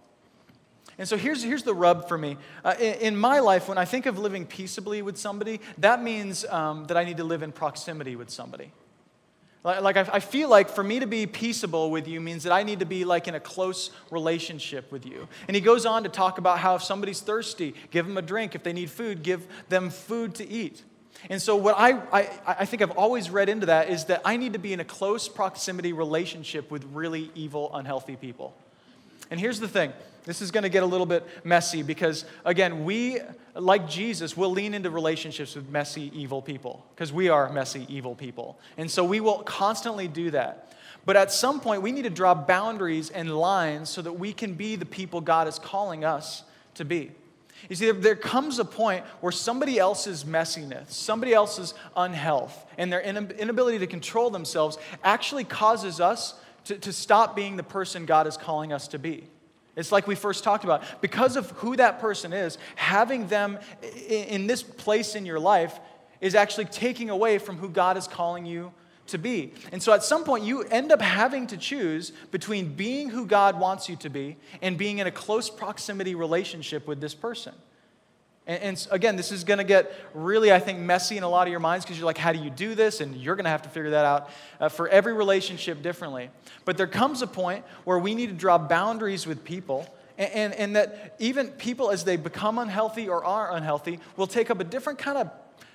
[0.98, 2.36] And so here's, here's the rub for me.
[2.64, 6.44] Uh, in, in, my life, when I think of living peaceably with somebody, that means
[6.46, 8.72] um, that I need to live in proximity with somebody.
[9.68, 12.78] Like, I feel like for me to be peaceable with you means that I need
[12.80, 15.28] to be like in a close relationship with you.
[15.46, 18.54] And he goes on to talk about how if somebody's thirsty, give them a drink.
[18.54, 20.82] If they need food, give them food to eat.
[21.28, 24.36] And so, what I, I, I think I've always read into that is that I
[24.36, 28.54] need to be in a close proximity relationship with really evil, unhealthy people.
[29.30, 29.92] And here's the thing
[30.28, 33.18] this is going to get a little bit messy because, again, we,
[33.54, 38.14] like Jesus, will lean into relationships with messy, evil people because we are messy, evil
[38.14, 38.58] people.
[38.76, 40.74] And so we will constantly do that.
[41.06, 44.52] But at some point, we need to draw boundaries and lines so that we can
[44.52, 46.42] be the people God is calling us
[46.74, 47.10] to be.
[47.70, 53.00] You see, there comes a point where somebody else's messiness, somebody else's unhealth, and their
[53.00, 56.34] inability to control themselves actually causes us
[56.66, 59.26] to, to stop being the person God is calling us to be.
[59.78, 60.82] It's like we first talked about.
[61.00, 63.58] Because of who that person is, having them
[64.08, 65.78] in this place in your life
[66.20, 68.72] is actually taking away from who God is calling you
[69.06, 69.54] to be.
[69.72, 73.58] And so at some point, you end up having to choose between being who God
[73.58, 77.54] wants you to be and being in a close proximity relationship with this person.
[78.48, 81.46] And, and again, this is going to get really, I think, messy in a lot
[81.46, 83.00] of your minds because you're like, how do you do this?
[83.00, 86.30] And you're going to have to figure that out uh, for every relationship differently.
[86.64, 89.86] But there comes a point where we need to draw boundaries with people.
[90.16, 94.50] And, and, and that even people, as they become unhealthy or are unhealthy, will take
[94.50, 95.30] up a different kind of,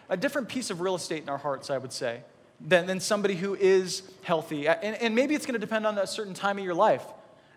[0.09, 2.23] a different piece of real estate in our hearts, I would say
[2.59, 4.67] than, than somebody who is healthy.
[4.67, 7.03] And, and maybe it's going to depend on a certain time of your life.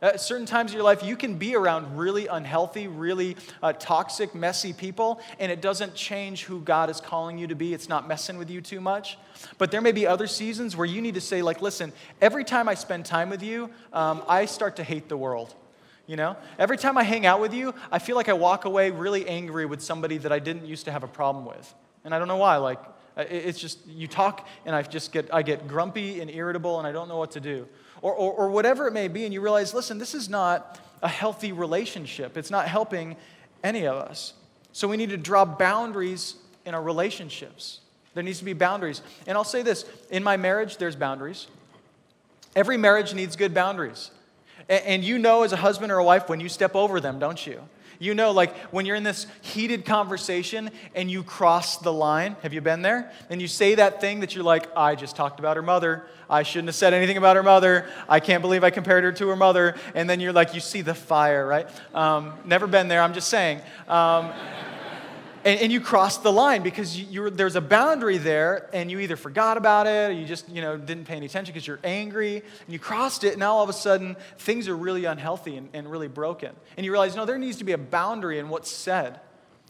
[0.06, 4.36] At certain times of your life, you can be around really unhealthy, really uh, toxic,
[4.36, 7.74] messy people, and it doesn't change who God is calling you to be.
[7.74, 9.18] It's not messing with you too much.
[9.58, 12.68] But there may be other seasons where you need to say, like, listen, every time
[12.68, 15.56] I spend time with you, um, I start to hate the world.
[16.06, 18.92] You know, every time I hang out with you, I feel like I walk away
[18.92, 21.74] really angry with somebody that I didn't used to have a problem with.
[22.04, 22.58] And I don't know why.
[22.58, 22.78] Like,
[23.16, 26.86] uh, it's just, you talk and I just get, I get grumpy and irritable and
[26.86, 27.66] I don't know what to do.
[28.06, 31.08] Or, or, or whatever it may be, and you realize, listen, this is not a
[31.08, 32.36] healthy relationship.
[32.36, 33.16] It's not helping
[33.64, 34.32] any of us.
[34.70, 37.80] So we need to draw boundaries in our relationships.
[38.14, 39.02] There needs to be boundaries.
[39.26, 41.48] And I'll say this in my marriage, there's boundaries.
[42.54, 44.12] Every marriage needs good boundaries.
[44.68, 47.44] And you know, as a husband or a wife, when you step over them, don't
[47.44, 47.60] you?
[47.98, 52.52] You know, like when you're in this heated conversation and you cross the line, have
[52.52, 53.10] you been there?
[53.30, 56.06] And you say that thing that you're like, I just talked about her mother.
[56.28, 57.86] I shouldn't have said anything about her mother.
[58.08, 59.76] I can't believe I compared her to her mother.
[59.94, 61.68] And then you're like, you see the fire, right?
[61.94, 63.60] Um, never been there, I'm just saying.
[63.88, 64.32] Um,
[65.46, 69.16] and, and you crossed the line because you, there's a boundary there and you either
[69.16, 72.36] forgot about it or you just you know didn't pay any attention because you're angry
[72.36, 75.68] and you crossed it and now all of a sudden things are really unhealthy and,
[75.72, 78.70] and really broken and you realize no there needs to be a boundary in what's
[78.70, 79.20] said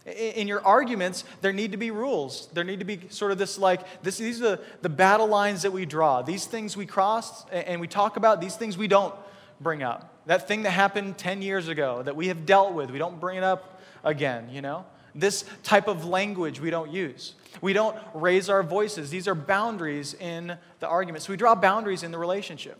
[0.07, 2.47] in your arguments, there need to be rules.
[2.53, 5.63] There need to be sort of this like, this, these are the, the battle lines
[5.63, 6.21] that we draw.
[6.21, 9.13] These things we cross and we talk about, these things we don't
[9.59, 10.13] bring up.
[10.25, 13.37] That thing that happened 10 years ago that we have dealt with, we don't bring
[13.37, 14.85] it up again, you know?
[15.17, 17.33] This type of language we don't use.
[17.59, 19.09] We don't raise our voices.
[19.09, 21.23] These are boundaries in the argument.
[21.23, 22.77] So we draw boundaries in the relationship.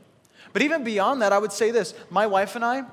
[0.54, 2.84] But even beyond that, I would say this my wife and I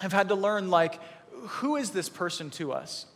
[0.00, 1.00] have had to learn, like,
[1.32, 3.06] who is this person to us?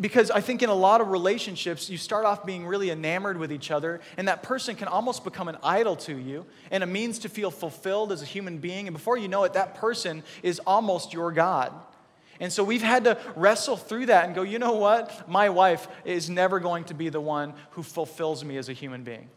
[0.00, 3.52] Because I think in a lot of relationships, you start off being really enamored with
[3.52, 7.20] each other, and that person can almost become an idol to you and a means
[7.20, 8.88] to feel fulfilled as a human being.
[8.88, 11.72] And before you know it, that person is almost your God.
[12.40, 15.28] And so we've had to wrestle through that and go, you know what?
[15.28, 19.02] My wife is never going to be the one who fulfills me as a human
[19.02, 19.28] being.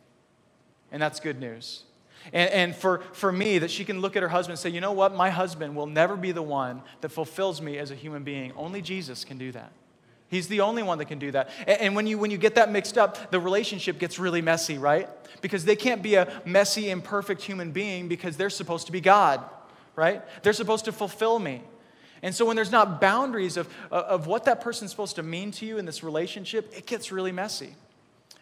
[0.91, 1.83] And that's good news.
[2.33, 4.81] And, and for, for me, that she can look at her husband and say, you
[4.81, 5.13] know what?
[5.13, 8.51] My husband will never be the one that fulfills me as a human being.
[8.55, 9.71] Only Jesus can do that.
[10.29, 11.49] He's the only one that can do that.
[11.65, 15.07] And when you, when you get that mixed up, the relationship gets really messy, right?
[15.41, 19.41] Because they can't be a messy, imperfect human being because they're supposed to be God,
[19.95, 20.21] right?
[20.43, 21.61] They're supposed to fulfill me.
[22.23, 25.51] And so when there's not boundaries of, uh, of what that person's supposed to mean
[25.51, 27.75] to you in this relationship, it gets really messy.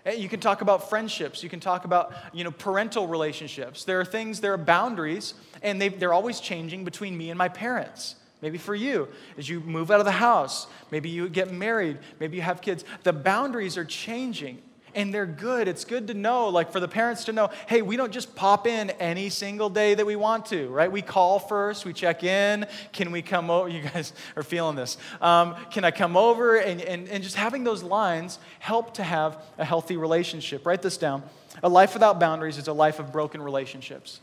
[0.06, 1.44] Eh, you can talk about friendships.
[1.44, 3.84] You can talk about you know, parental relationships.
[3.84, 7.50] There are things, there are boundaries, and they, they're always changing between me and my
[7.50, 8.16] parents.
[8.42, 9.08] Maybe for you,
[9.38, 12.86] as you move out of the house, maybe you get married, maybe you have kids,
[13.04, 14.62] the boundaries are changing
[14.96, 15.68] and they're good.
[15.68, 18.66] It's good to know, like for the parents to know, hey, we don't just pop
[18.66, 20.92] in any single day that we want to, right?
[20.92, 22.66] We call first, we check in.
[22.94, 23.68] Can we come over?
[23.68, 24.98] You guys are feeling this.
[25.22, 26.58] Um, can I come over?
[26.58, 30.66] And, and, and just having those lines help to have a healthy relationship.
[30.66, 31.22] Write this down.
[31.62, 34.22] A life without boundaries is a life of broken relationships.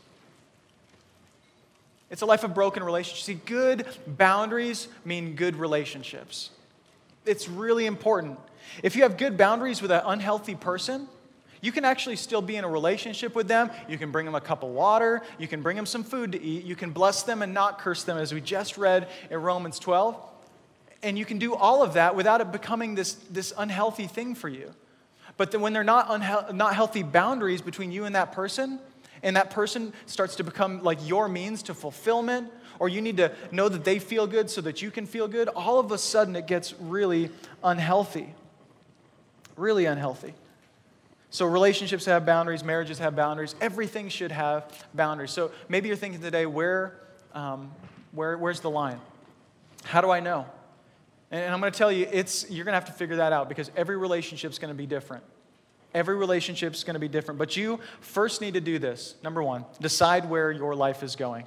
[2.09, 3.25] It's a life of broken relationships.
[3.25, 6.51] See, good boundaries mean good relationships.
[7.25, 8.37] It's really important.
[8.81, 11.07] If you have good boundaries with an unhealthy person,
[11.63, 13.71] you can actually still be in a relationship with them.
[13.87, 15.21] You can bring them a cup of water.
[15.39, 16.65] You can bring them some food to eat.
[16.65, 20.17] You can bless them and not curse them, as we just read in Romans 12.
[21.03, 24.49] And you can do all of that without it becoming this, this unhealthy thing for
[24.49, 24.73] you.
[25.37, 28.79] But then when they're not, unhe- not healthy boundaries between you and that person,
[29.23, 33.31] and that person starts to become like your means to fulfillment, or you need to
[33.53, 36.35] know that they feel good so that you can feel good, all of a sudden
[36.35, 37.29] it gets really
[37.63, 38.33] unhealthy.
[39.55, 40.33] Really unhealthy.
[41.29, 45.31] So, relationships have boundaries, marriages have boundaries, everything should have boundaries.
[45.31, 46.99] So, maybe you're thinking today, where,
[47.33, 47.71] um,
[48.11, 48.99] where, where's the line?
[49.83, 50.45] How do I know?
[51.31, 53.49] And I'm going to tell you, it's, you're going to have to figure that out
[53.49, 55.23] because every relationship is going to be different.
[55.95, 57.39] Every relationship is going to be different.
[57.39, 59.15] But you first need to do this.
[59.23, 61.45] Number one, decide where your life is going.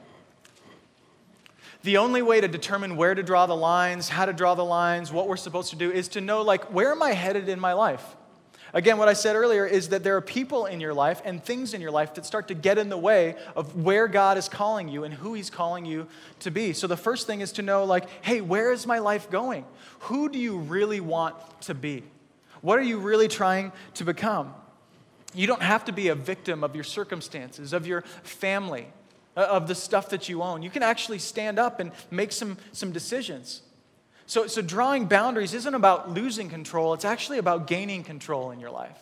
[1.87, 5.13] The only way to determine where to draw the lines, how to draw the lines,
[5.13, 7.75] what we're supposed to do is to know, like, where am I headed in my
[7.75, 8.05] life?
[8.75, 11.75] Again, what I said earlier is that there are people in your life and things
[11.75, 14.89] in your life that start to get in the way of where God is calling
[14.89, 16.09] you and who He's calling you
[16.41, 16.73] to be.
[16.73, 19.65] So the first thing is to know, like, hey, where is my life going?
[20.01, 22.03] Who do you really want to be?
[22.63, 24.53] What are you really trying to become?
[25.35, 28.89] You don't have to be a victim of your circumstances, of your family,
[29.37, 30.63] Uh, of the stuff that you own.
[30.63, 33.61] You can actually stand up and make some, some decisions.
[34.25, 38.71] So, so, drawing boundaries isn't about losing control, it's actually about gaining control in your
[38.71, 38.99] life.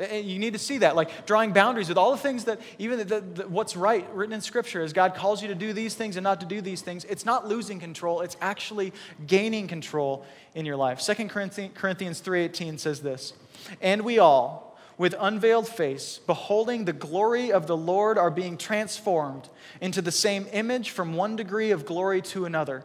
[0.00, 2.98] And you need to see that, like drawing boundaries with all the things that, even
[3.06, 6.16] the, the, what's right written in Scripture, as God calls you to do these things
[6.16, 8.92] and not to do these things, it's not losing control, it's actually
[9.28, 11.00] gaining control in your life.
[11.00, 13.32] 2 Corinthians 3.18 says this,
[13.80, 19.48] And we all, with unveiled face, beholding the glory of the Lord, are being transformed
[19.80, 22.84] into the same image from one degree of glory to another.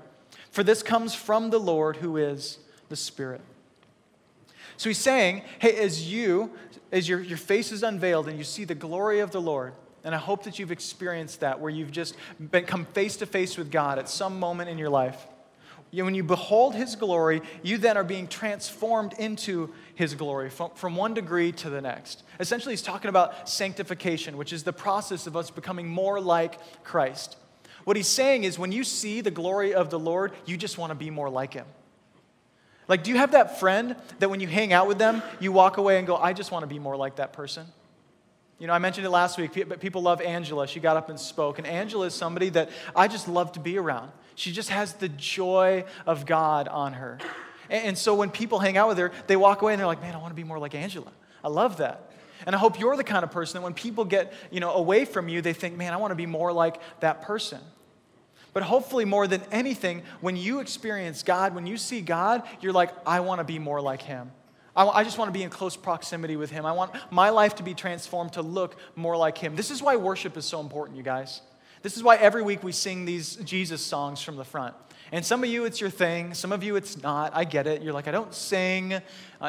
[0.51, 3.41] For this comes from the Lord who is the Spirit.
[4.77, 6.51] So he's saying, hey, as you
[6.91, 10.15] as your, your face is unveiled and you see the glory of the Lord, and
[10.15, 13.69] I hope that you've experienced that where you've just been, come face to face with
[13.69, 15.27] God at some moment in your life.
[15.91, 20.95] When you behold His glory, you then are being transformed into His glory from, from
[20.95, 22.23] one degree to the next.
[22.39, 27.35] Essentially, He's talking about sanctification, which is the process of us becoming more like Christ.
[27.83, 30.91] What He's saying is when you see the glory of the Lord, you just want
[30.91, 31.65] to be more like Him.
[32.87, 35.75] Like, do you have that friend that when you hang out with them, you walk
[35.75, 37.67] away and go, I just want to be more like that person?
[38.57, 40.65] You know, I mentioned it last week, but people love Angela.
[40.65, 41.57] She got up and spoke.
[41.57, 44.13] And Angela is somebody that I just love to be around.
[44.35, 47.17] She just has the joy of God on her.
[47.69, 50.15] And so when people hang out with her, they walk away and they're like, man,
[50.15, 51.11] I want to be more like Angela.
[51.43, 52.11] I love that.
[52.45, 55.05] And I hope you're the kind of person that when people get, you know, away
[55.05, 57.59] from you, they think, man, I want to be more like that person.
[58.53, 62.91] But hopefully, more than anything, when you experience God, when you see God, you're like,
[63.05, 64.31] I want to be more like Him.
[64.75, 66.65] I, I just want to be in close proximity with Him.
[66.65, 69.55] I want my life to be transformed to look more like Him.
[69.55, 71.41] This is why worship is so important, you guys.
[71.81, 74.75] This is why every week we sing these Jesus songs from the front.
[75.11, 76.33] And some of you, it's your thing.
[76.33, 77.35] Some of you, it's not.
[77.35, 77.81] I get it.
[77.81, 78.93] You're like, I don't sing.
[78.93, 79.01] Uh,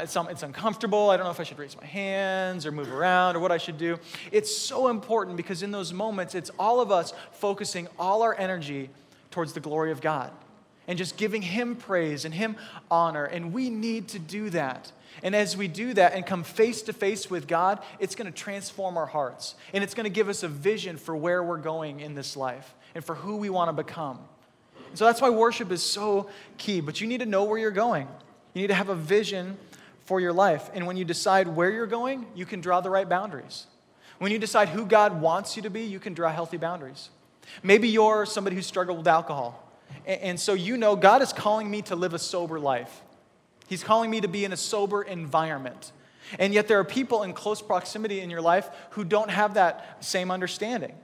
[0.03, 1.11] it's, um, it's uncomfortable.
[1.11, 3.59] I don't know if I should raise my hands or move around or what I
[3.59, 3.99] should do.
[4.33, 8.89] It's so important because in those moments, it's all of us focusing all our energy
[9.31, 10.33] towards the glory of God
[10.89, 12.57] and just giving Him praise and Him
[12.91, 13.25] honor.
[13.25, 14.91] And we need to do that.
[15.23, 18.37] And as we do that and come face to face with God, it's going to
[18.37, 19.55] transform our hearts.
[19.75, 22.75] And it's going to give us a vision for where we're going in this life
[22.95, 24.19] and for who we want to become.
[24.95, 26.29] So that's why worship is so
[26.59, 26.81] key.
[26.81, 28.09] But you need to know where you're going.
[28.55, 29.57] You need to have a vision
[30.05, 30.71] for your life.
[30.75, 33.67] And when you decide where you're going, you can draw the right boundaries.
[34.19, 37.11] When you decide who God wants you to be, you can draw healthy boundaries.
[37.63, 39.67] Maybe you're somebody who struggled with alcohol.
[40.07, 43.03] And so you know God is calling me to live a sober life.
[43.69, 45.93] He's calling me to be in a sober environment.
[46.39, 50.05] And yet, there are people in close proximity in your life who don't have that
[50.05, 50.95] same understanding.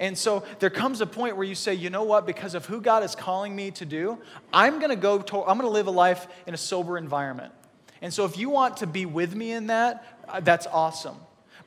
[0.00, 2.80] And so there comes a point where you say, you know what, because of who
[2.80, 4.18] God is calling me to do,
[4.50, 7.52] I'm going to go, to, I'm going to live a life in a sober environment.
[8.00, 11.16] And so if you want to be with me in that, uh, that's awesome.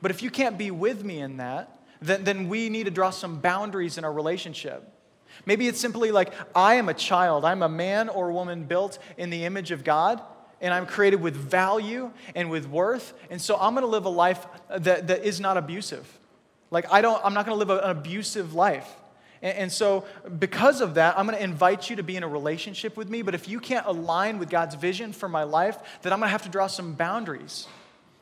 [0.02, 3.10] But if you can't be with me in that, then, then we need to draw
[3.10, 4.82] some boundaries in our relationship.
[5.46, 9.30] Maybe it's simply like, I am a child, I'm a man or woman built in
[9.30, 10.20] the image of God,
[10.60, 13.14] and I'm created with value and with worth.
[13.30, 14.44] And so I'm to live a life
[14.76, 16.18] that, that is not abusive.
[16.74, 18.88] Like, I don't, I'm not going to live an abusive life.
[19.40, 20.04] And, and so,
[20.38, 23.22] because of that, I'm going to invite you to be in a relationship with me.
[23.22, 26.32] But if you can't align with God's vision for my life, then I'm going to
[26.32, 27.66] have to draw some boundaries.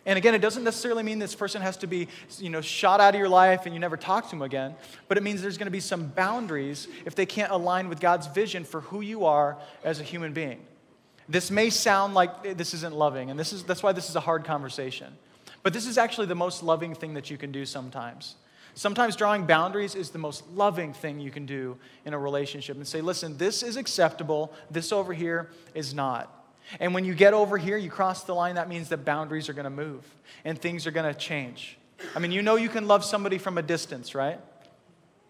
[0.05, 3.15] And again, it doesn't necessarily mean this person has to be, you know, shot out
[3.15, 4.75] of your life and you never talk to them again,
[5.07, 8.27] but it means there's going to be some boundaries if they can't align with God's
[8.27, 10.61] vision for who you are as a human being.
[11.29, 14.21] This may sound like this isn't loving, and this is, that's why this is a
[14.21, 15.17] hard conversation.
[15.63, 18.37] But this is actually the most loving thing that you can do sometimes.
[18.75, 22.87] Sometimes drawing boundaries is the most loving thing you can do in a relationship and
[22.87, 26.39] say, listen, this is acceptable, this over here is not.
[26.81, 29.53] And when you get over here, you cross the line, that means that boundaries are
[29.53, 30.05] going to move
[30.45, 31.77] and things are going to change.
[32.15, 34.41] I mean, you know you can love somebody from a distance, right?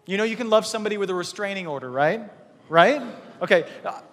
[0.05, 2.21] You know you can love somebody with a restraining order, right?
[2.69, 3.01] Right?
[3.41, 3.65] Okay,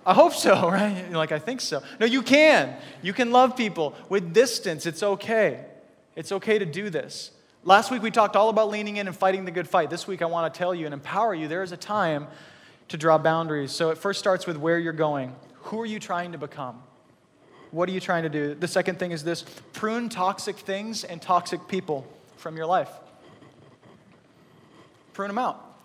[0.04, 1.10] I hope so, right?
[1.12, 1.82] Like, I think so.
[2.00, 2.76] No, you can.
[3.00, 4.86] You can love people with distance.
[4.86, 5.66] It's okay.
[6.20, 7.30] It's okay to do this.
[7.64, 9.88] Last week we talked all about leaning in and fighting the good fight.
[9.88, 12.26] This week I want to tell you and empower you there is a time
[12.88, 13.72] to draw boundaries.
[13.72, 15.34] So it first starts with where you're going.
[15.62, 16.82] Who are you trying to become?
[17.70, 18.54] What are you trying to do?
[18.54, 22.06] The second thing is this prune toxic things and toxic people
[22.36, 22.90] from your life.
[25.14, 25.80] Prune them out.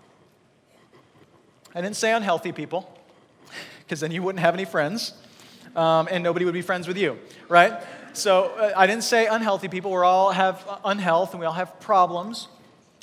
[1.73, 2.93] I didn't say unhealthy people
[3.85, 5.13] because then you wouldn't have any friends
[5.77, 7.81] um, and nobody would be friends with you, right?
[8.17, 9.91] So uh, I didn't say unhealthy people.
[9.91, 12.47] We all have uh, unhealth and we all have problems.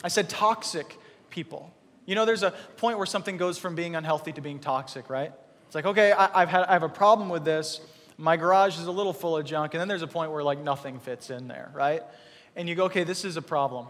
[0.03, 0.97] I said toxic
[1.31, 1.73] people.
[2.07, 5.33] You know, there's a point where something goes from being unhealthy to being toxic, right?
[5.67, 7.81] It's like, okay, I, have had, I have a problem with this.
[8.19, 9.75] My garage is a little full of junk.
[9.75, 12.03] And then there's a point where like nothing fits in there, right?
[12.57, 13.87] And you go, okay, this is a problem.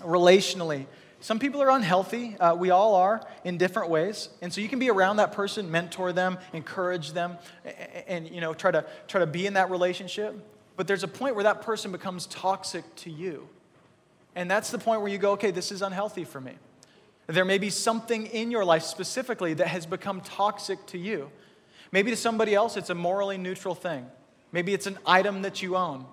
[0.00, 0.86] Relationally,
[1.20, 2.36] some people are unhealthy.
[2.38, 4.28] Uh, we all are in different ways.
[4.42, 8.40] And so you can be around that person, mentor them, encourage them, and, and, you
[8.40, 10.34] know, try to, try to be in that relationship.
[10.76, 13.48] But there's a point where that person becomes toxic to you.
[14.34, 16.52] And that's the point where you go, okay, this is unhealthy for me.
[17.26, 21.30] There may be something in your life specifically that has become toxic to you.
[21.90, 24.06] Maybe to somebody else, it's a morally neutral thing.
[24.52, 26.04] Maybe it's an item that you own.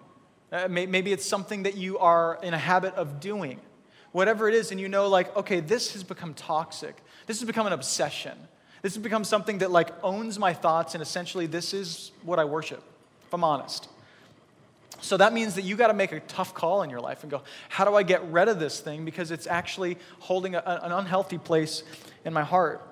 [0.52, 3.60] Uh, maybe it's something that you are in a habit of doing
[4.14, 6.96] whatever it is, and you know, like, okay, this has become toxic.
[7.28, 8.38] This has become an obsession.
[8.82, 12.46] This has become something that, like, owns my thoughts, and essentially, this is what I
[12.46, 12.82] worship,
[13.28, 13.90] if I'm honest.
[15.02, 17.32] So that means that you got to make a tough call in your life and
[17.32, 19.04] go, how do I get rid of this thing?
[19.04, 21.84] Because it's actually holding a, an unhealthy place
[22.24, 22.88] in my heart.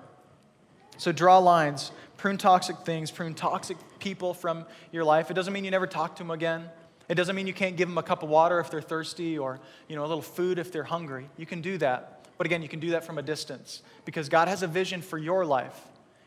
[0.98, 5.30] So draw lines, prune toxic things, prune toxic people from your life.
[5.30, 6.68] It doesn't mean you never talk to them again.
[7.08, 9.60] It doesn't mean you can't give them a cup of water if they're thirsty or
[9.88, 11.28] you know, a little food if they're hungry.
[11.36, 12.26] You can do that.
[12.38, 15.18] But again, you can do that from a distance because God has a vision for
[15.18, 15.78] your life.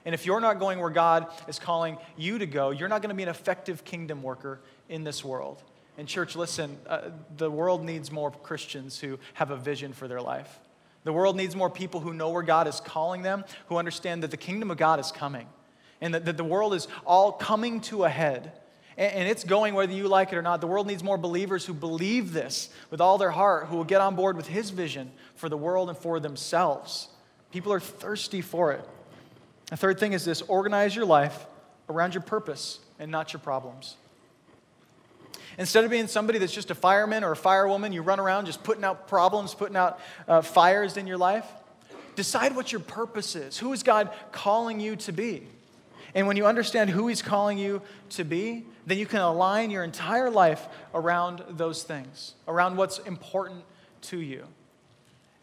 [0.05, 3.09] And if you're not going where God is calling you to go, you're not going
[3.09, 5.61] to be an effective kingdom worker in this world.
[5.97, 10.21] And, church, listen, uh, the world needs more Christians who have a vision for their
[10.21, 10.59] life.
[11.05, 14.31] The world needs more people who know where God is calling them, who understand that
[14.31, 15.47] the kingdom of God is coming,
[16.01, 18.51] and that, that the world is all coming to a head
[18.97, 20.61] and it's going whether you like it or not.
[20.61, 23.99] The world needs more believers who believe this with all their heart, who will get
[23.99, 27.09] on board with his vision for the world and for themselves.
[27.51, 28.87] People are thirsty for it.
[29.69, 31.45] The third thing is this organize your life
[31.89, 33.95] around your purpose and not your problems.
[35.57, 38.63] Instead of being somebody that's just a fireman or a firewoman, you run around just
[38.63, 41.45] putting out problems, putting out uh, fires in your life.
[42.15, 43.57] Decide what your purpose is.
[43.57, 45.47] Who is God calling you to be?
[46.15, 49.83] And when you understand who He's calling you to be, then you can align your
[49.83, 53.63] entire life around those things, around what's important
[54.03, 54.45] to you.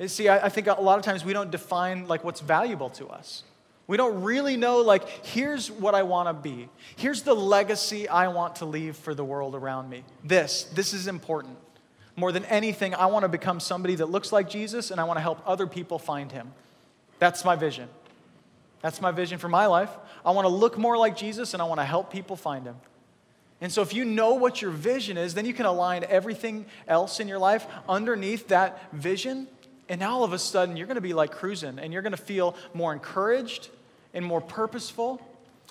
[0.07, 3.07] See, I, I think a lot of times we don't define like what's valuable to
[3.09, 3.45] us.
[3.87, 6.69] We don't really know, like, here's what I want to be.
[6.97, 10.05] Here's the legacy I want to leave for the world around me.
[10.25, 11.59] This, this is important.
[12.17, 15.19] More than anything, I want to become somebody that looks like Jesus and I want
[15.19, 16.53] to help other people find him.
[17.19, 17.89] That's my vision.
[18.83, 19.91] That's my vision for my life.
[20.27, 22.77] I want to look more like Jesus and I want to help people find him.
[23.61, 27.21] And so, if you know what your vision is, then you can align everything else
[27.21, 29.47] in your life underneath that vision.
[29.89, 32.13] And now all of a sudden, you're going to be like cruising and you're going
[32.13, 33.69] to feel more encouraged
[34.15, 35.21] and more purposeful.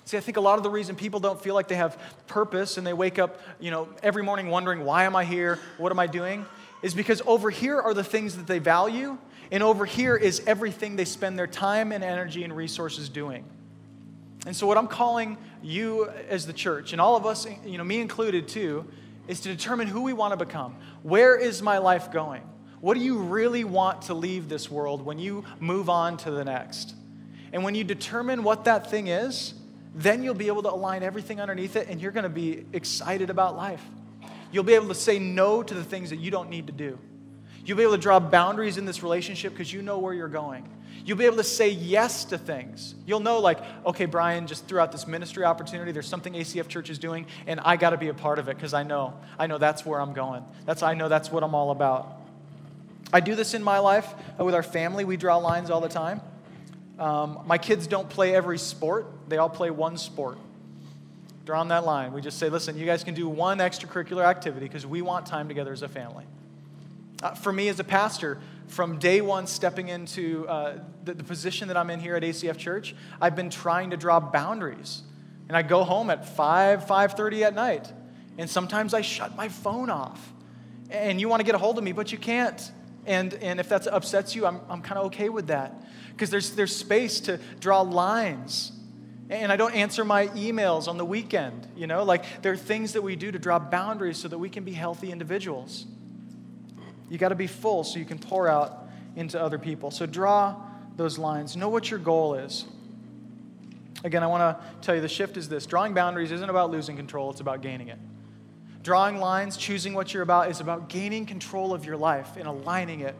[0.04, 2.78] See, I think a lot of the reason people don't feel like they have purpose
[2.78, 5.58] and they wake up, you know, every morning wondering, why am I here?
[5.76, 6.46] What am I doing?
[6.82, 9.18] Is because over here are the things that they value,
[9.52, 13.44] and over here is everything they spend their time and energy and resources doing.
[14.46, 17.84] And so, what I'm calling you as the church, and all of us, you know,
[17.84, 18.86] me included too,
[19.28, 20.74] is to determine who we want to become.
[21.02, 22.42] Where is my life going?
[22.80, 26.44] What do you really want to leave this world when you move on to the
[26.44, 26.94] next?
[27.52, 29.52] And when you determine what that thing is,
[29.94, 33.28] then you'll be able to align everything underneath it and you're going to be excited
[33.28, 33.84] about life.
[34.50, 36.98] You'll be able to say no to the things that you don't need to do.
[37.64, 40.68] You'll be able to draw boundaries in this relationship because you know where you're going.
[41.04, 42.94] You'll be able to say yes to things.
[43.06, 46.98] You'll know, like, okay, Brian, just throughout this ministry opportunity, there's something ACF Church is
[46.98, 49.58] doing, and I got to be a part of it because I know, I know
[49.58, 50.44] that's where I'm going.
[50.64, 52.20] That's I know that's what I'm all about.
[53.12, 55.04] I do this in my life with our family.
[55.04, 56.20] We draw lines all the time.
[56.98, 60.38] Um, my kids don't play every sport, they all play one sport.
[61.44, 62.12] Draw on that line.
[62.12, 65.48] We just say, listen, you guys can do one extracurricular activity because we want time
[65.48, 66.24] together as a family.
[67.22, 71.68] Uh, for me as a pastor, from day one stepping into uh, the, the position
[71.68, 75.02] that I'm in here at ACF Church, I've been trying to draw boundaries.
[75.48, 77.92] And I go home at 5, 5.30 at night.
[78.38, 80.32] And sometimes I shut my phone off.
[80.90, 82.72] And you want to get a hold of me, but you can't.
[83.06, 85.74] And, and if that upsets you, I'm, I'm kind of okay with that
[86.10, 88.72] because there's, there's space to draw lines.
[89.28, 92.04] And I don't answer my emails on the weekend, you know?
[92.04, 94.72] Like, there are things that we do to draw boundaries so that we can be
[94.72, 95.86] healthy individuals.
[97.12, 98.86] You got to be full so you can pour out
[99.16, 99.90] into other people.
[99.90, 100.56] So draw
[100.96, 101.58] those lines.
[101.58, 102.64] Know what your goal is.
[104.02, 106.96] Again, I want to tell you the shift is this drawing boundaries isn't about losing
[106.96, 107.98] control, it's about gaining it.
[108.82, 113.00] Drawing lines, choosing what you're about, is about gaining control of your life and aligning
[113.00, 113.14] it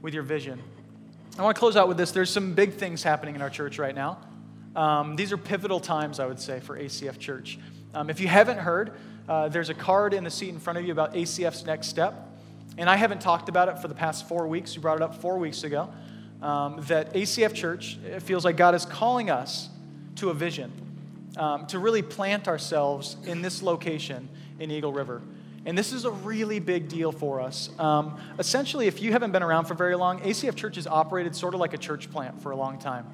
[0.00, 0.62] with your vision.
[1.36, 2.12] I want to close out with this.
[2.12, 4.20] There's some big things happening in our church right now.
[4.76, 7.58] Um, these are pivotal times, I would say, for ACF Church.
[7.94, 8.92] Um, if you haven't heard,
[9.28, 12.30] uh, there's a card in the seat in front of you about ACF's next step.
[12.76, 14.74] And I haven't talked about it for the past four weeks.
[14.74, 15.92] You brought it up four weeks ago.
[16.42, 19.68] Um, that ACF Church, it feels like God is calling us
[20.16, 20.72] to a vision,
[21.36, 25.22] um, to really plant ourselves in this location in Eagle River.
[25.66, 27.70] And this is a really big deal for us.
[27.78, 31.54] Um, essentially, if you haven't been around for very long, ACF Church has operated sort
[31.54, 33.06] of like a church plant for a long time.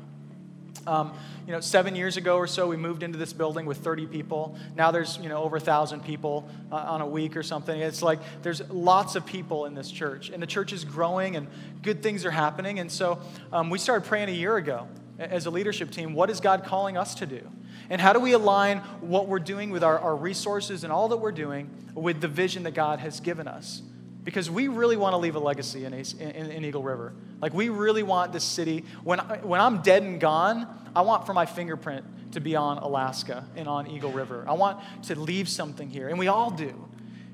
[0.87, 1.13] Um,
[1.47, 4.57] you know, seven years ago or so, we moved into this building with 30 people.
[4.77, 7.81] Now there's, you know, over 1,000 people uh, on a week or something.
[7.81, 11.49] It's like there's lots of people in this church, and the church is growing, and
[11.83, 12.79] good things are happening.
[12.79, 13.19] And so
[13.53, 16.97] um, we started praying a year ago as a leadership team what is God calling
[16.97, 17.47] us to do?
[17.91, 21.17] And how do we align what we're doing with our, our resources and all that
[21.17, 23.83] we're doing with the vision that God has given us?
[24.23, 27.13] Because we really want to leave a legacy in, in, in Eagle River.
[27.41, 31.27] Like, we really want this city, when, I, when I'm dead and gone, I want
[31.27, 34.45] for my fingerprint to be on Alaska and on Eagle River.
[34.49, 36.75] I want to leave something here, and we all do.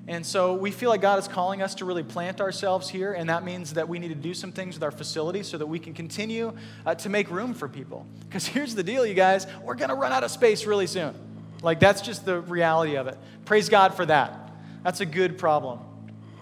[0.08, 3.28] And so we feel like God is calling us to really plant ourselves here, and
[3.28, 5.80] that means that we need to do some things with our facility so that we
[5.80, 6.52] can continue
[6.84, 8.06] uh, to make room for people.
[8.20, 11.14] Because here's the deal, you guys we're going to run out of space really soon.
[11.62, 13.18] Like, that's just the reality of it.
[13.44, 14.52] Praise God for that.
[14.84, 15.80] That's a good problem.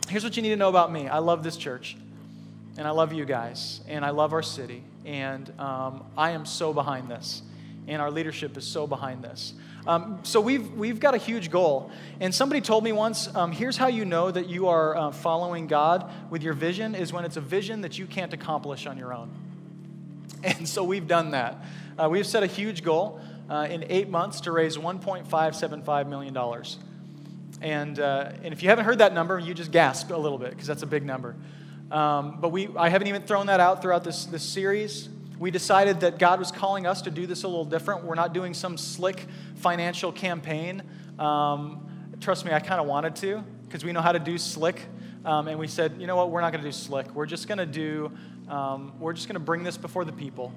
[0.09, 1.97] Here's what you need to know about me I love this church,
[2.77, 6.72] and I love you guys, and I love our city, and um, I am so
[6.72, 7.43] behind this,
[7.87, 9.55] and our leadership is so behind this.
[9.87, 11.91] Um, so we've, we've got a huge goal.
[12.18, 15.66] And somebody told me once um, here's how you know that you are uh, following
[15.66, 19.12] God with your vision is when it's a vision that you can't accomplish on your
[19.14, 19.31] own.
[20.43, 21.64] And so we've done that.
[21.99, 23.18] Uh, we've set a huge goal
[23.49, 26.37] uh, in eight months to raise $1.575 million.
[27.62, 30.51] And, uh, and if you haven't heard that number, you just gasp a little bit
[30.51, 31.35] because that's a big number.
[31.91, 35.09] Um, but we, I haven't even thrown that out throughout this, this series
[35.39, 38.05] we decided that God was calling us to do this a little different.
[38.05, 39.26] We're not doing some slick
[39.57, 40.82] financial campaign.
[41.18, 44.80] Um, trust me, I kind of wanted to because we know how to do slick.
[45.24, 47.12] Um, and we said, you know what, we're not going to do slick.
[47.14, 48.12] We're just going to do,
[48.49, 50.53] um, we're just going to bring this before the people.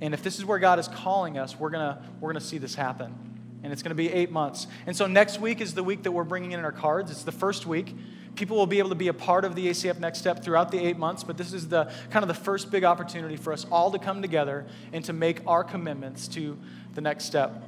[0.00, 2.46] And if this is where God is calling us, we're going to we're going to
[2.46, 3.14] see this happen.
[3.62, 4.66] And it's going to be eight months.
[4.86, 7.10] And so next week is the week that we're bringing in our cards.
[7.10, 7.94] It's the first week.
[8.38, 10.78] People will be able to be a part of the ACF Next Step throughout the
[10.78, 13.90] eight months, but this is the kind of the first big opportunity for us all
[13.90, 16.56] to come together and to make our commitments to
[16.94, 17.60] the next step.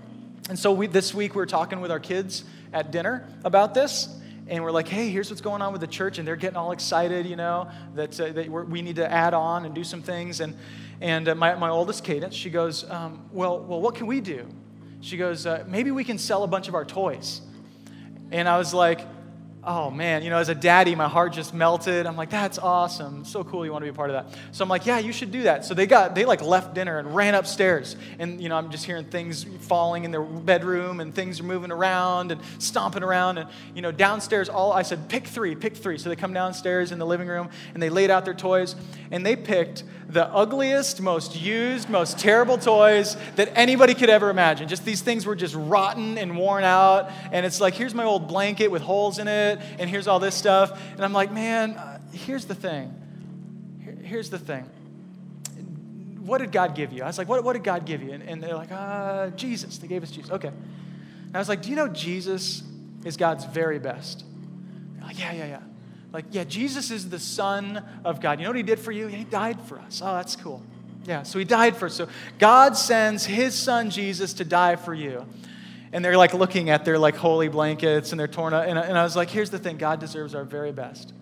[0.49, 4.17] And so we, this week we are talking with our kids at dinner about this,
[4.47, 6.71] and we're like, hey, here's what's going on with the church, and they're getting all
[6.71, 10.39] excited, you know, that, uh, that we need to add on and do some things.
[10.39, 10.57] And,
[11.01, 14.47] and uh, my, my oldest, Cadence, she goes, um, well, well, what can we do?
[15.01, 17.41] She goes, uh, maybe we can sell a bunch of our toys.
[18.31, 19.01] And I was like,
[19.63, 22.07] oh man, you know, as a daddy, my heart just melted.
[22.07, 23.25] I'm like, that's awesome.
[23.25, 24.39] So cool you want to be a part of that.
[24.53, 25.65] So I'm like, yeah, you should do that.
[25.67, 27.97] So they got, they like left dinner and ran upstairs.
[28.19, 31.71] And, you know, I'm just hearing things falling in their bedroom and things are moving
[31.71, 33.39] around and stomping around.
[33.39, 35.99] And, you know, downstairs, all I said, pick three, pick three.
[35.99, 38.77] So they come downstairs in the living room and they laid out their toys
[39.11, 44.67] and they picked the ugliest, most used, most terrible toys that anybody could ever imagine.
[44.69, 47.11] Just these things were just rotten and worn out.
[47.31, 50.35] And it's like, here's my old blanket with holes in it, and here's all this
[50.35, 50.81] stuff.
[50.93, 52.95] And I'm like, man, uh, here's the thing.
[54.03, 54.65] here's the thing.
[56.25, 57.03] What did God give you?
[57.03, 58.13] I was like, what, what did God give you?
[58.13, 59.79] And, and they're like, uh, Jesus.
[59.79, 60.31] They gave us Jesus.
[60.31, 60.49] Okay.
[60.49, 62.63] And I was like, do you know Jesus
[63.05, 64.25] is God's very best?
[64.97, 65.61] They're like, yeah, yeah, yeah.
[66.13, 68.39] Like, yeah, Jesus is the Son of God.
[68.39, 69.07] You know what He did for you?
[69.07, 70.01] He died for us.
[70.05, 70.63] Oh, that's cool.
[71.05, 71.95] Yeah, so He died for us.
[71.95, 72.09] So
[72.39, 75.27] God sends His Son Jesus to die for you.
[75.93, 78.67] And they're like looking at their like holy blankets and they're torn up.
[78.67, 81.13] And, and I was like, here's the thing God deserves our very best.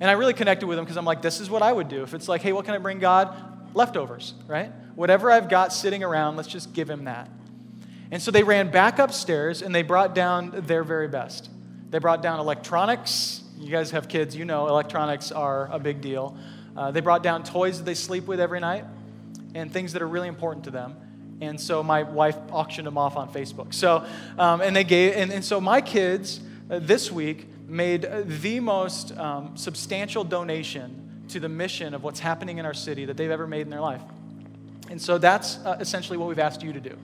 [0.00, 2.02] And I really connected with them because I'm like, this is what I would do.
[2.02, 3.74] If it's like, hey, what can I bring God?
[3.74, 4.72] Leftovers, right?
[4.94, 7.30] Whatever I've got sitting around, let's just give Him that.
[8.10, 11.48] And so they ran back upstairs and they brought down their very best.
[11.90, 16.36] They brought down electronics, you guys have kids, you know electronics are a big deal.
[16.76, 18.84] Uh, they brought down toys that they sleep with every night
[19.54, 20.96] and things that are really important to them.
[21.40, 23.74] And so my wife auctioned them off on Facebook.
[23.74, 24.04] So,
[24.38, 26.40] um, and they gave, and, and so my kids
[26.70, 32.58] uh, this week made the most um, substantial donation to the mission of what's happening
[32.58, 34.02] in our city that they've ever made in their life.
[34.90, 36.96] And so that's uh, essentially what we've asked you to do,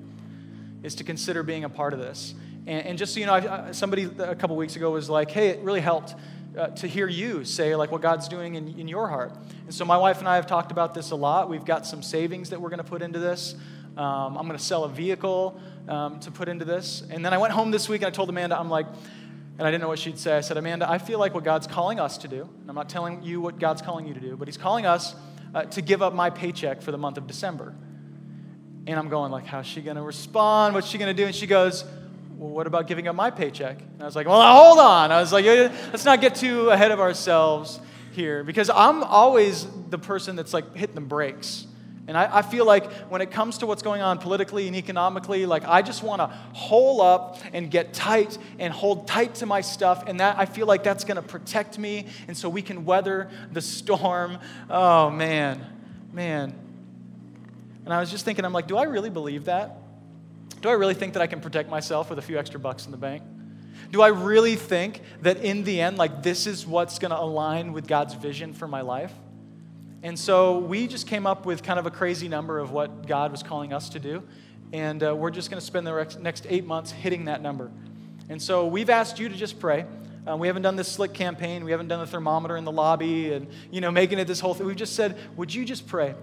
[0.82, 2.34] is to consider being a part of this.
[2.66, 5.48] And, and just so you know, I, somebody a couple weeks ago was like, hey,
[5.48, 6.14] it really helped
[6.56, 9.32] uh, to hear you say like what God's doing in, in your heart.
[9.64, 11.50] And so my wife and I have talked about this a lot.
[11.50, 13.54] We've got some savings that we're going to put into this.
[13.96, 17.02] Um, I'm going to sell a vehicle um, to put into this.
[17.10, 18.86] And then I went home this week and I told Amanda, I'm like,
[19.58, 20.36] and I didn't know what she'd say.
[20.36, 23.22] I said, Amanda, I feel like what God's calling us to do, I'm not telling
[23.22, 25.14] you what God's calling you to do, but He's calling us
[25.54, 27.74] uh, to give up my paycheck for the month of December.
[28.86, 30.74] And I'm going like, how's she going to respond?
[30.74, 31.26] What's she going to do?
[31.26, 31.84] And she goes,
[32.36, 33.80] well, what about giving up my paycheck?
[33.80, 35.10] And I was like, well, hold on.
[35.10, 37.80] I was like, let's not get too ahead of ourselves
[38.12, 41.66] here because I'm always the person that's like hitting the brakes.
[42.08, 45.44] And I, I, feel like when it comes to what's going on politically and economically,
[45.44, 49.60] like I just want to hole up and get tight and hold tight to my
[49.60, 50.04] stuff.
[50.06, 52.06] And that I feel like that's going to protect me.
[52.28, 54.38] And so we can weather the storm.
[54.70, 55.64] Oh, man,
[56.12, 56.54] man.
[57.84, 59.78] And I was just thinking, I'm like, do I really believe that?
[60.66, 62.90] Do I really think that I can protect myself with a few extra bucks in
[62.90, 63.22] the bank?
[63.92, 67.72] Do I really think that in the end, like, this is what's going to align
[67.72, 69.12] with God's vision for my life?
[70.02, 73.30] And so we just came up with kind of a crazy number of what God
[73.30, 74.24] was calling us to do.
[74.72, 77.70] And uh, we're just going to spend the next eight months hitting that number.
[78.28, 79.86] And so we've asked you to just pray.
[80.28, 81.64] Uh, we haven't done this slick campaign.
[81.64, 84.52] We haven't done the thermometer in the lobby and, you know, making it this whole
[84.52, 84.66] thing.
[84.66, 86.16] We've just said, would you just pray?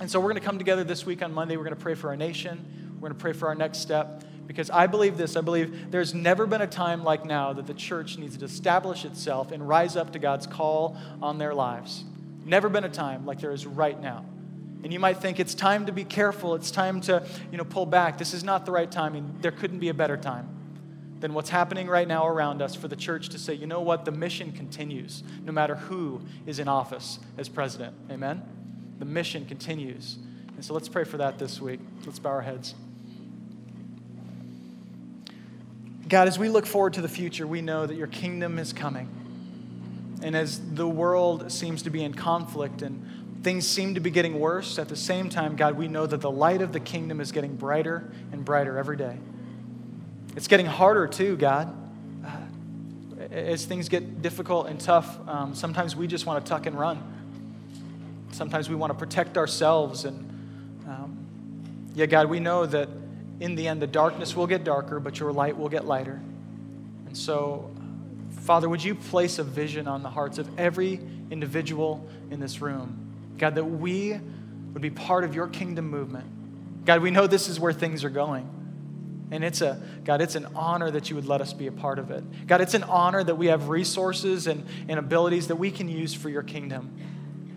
[0.00, 1.58] And so we're going to come together this week on Monday.
[1.58, 2.84] We're going to pray for our nation.
[2.96, 5.36] We're going to pray for our next step because I believe this.
[5.36, 9.04] I believe there's never been a time like now that the church needs to establish
[9.04, 12.04] itself and rise up to God's call on their lives.
[12.44, 14.24] Never been a time like there is right now.
[14.84, 17.86] And you might think it's time to be careful, it's time to, you know, pull
[17.86, 18.18] back.
[18.18, 19.36] This is not the right timing.
[19.40, 20.48] There couldn't be a better time
[21.18, 24.04] than what's happening right now around us for the church to say, you know what,
[24.04, 27.96] the mission continues no matter who is in office as president.
[28.10, 28.42] Amen?
[28.98, 30.18] The mission continues.
[30.54, 31.80] And so let's pray for that this week.
[32.04, 32.74] Let's bow our heads.
[36.08, 39.08] God, as we look forward to the future, we know that your kingdom is coming.
[40.22, 44.38] And as the world seems to be in conflict and things seem to be getting
[44.38, 47.32] worse, at the same time, God, we know that the light of the kingdom is
[47.32, 49.16] getting brighter and brighter every day.
[50.36, 51.74] It's getting harder too, God.
[52.24, 56.78] Uh, as things get difficult and tough, um, sometimes we just want to tuck and
[56.78, 57.02] run.
[58.32, 60.04] Sometimes we want to protect ourselves.
[60.04, 60.18] And
[60.86, 61.16] um,
[61.94, 62.88] yeah, God, we know that
[63.40, 66.20] in the end, the darkness will get darker, but your light will get lighter.
[67.06, 67.70] And so,
[68.42, 73.34] Father, would you place a vision on the hearts of every individual in this room?
[73.38, 74.18] God, that we
[74.72, 76.26] would be part of your kingdom movement.
[76.84, 78.48] God, we know this is where things are going.
[79.30, 81.98] And it's a, God, it's an honor that you would let us be a part
[81.98, 82.46] of it.
[82.46, 86.14] God, it's an honor that we have resources and, and abilities that we can use
[86.14, 86.96] for your kingdom.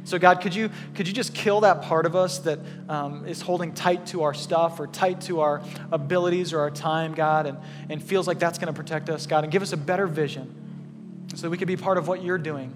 [0.10, 2.57] So, God, could you, could you just kill that part of us that
[2.89, 7.14] um, is holding tight to our stuff or tight to our abilities or our time,
[7.14, 9.78] God, and, and feels like that's going to protect us, God, and give us a
[9.78, 12.74] better vision so that we could be part of what you're doing,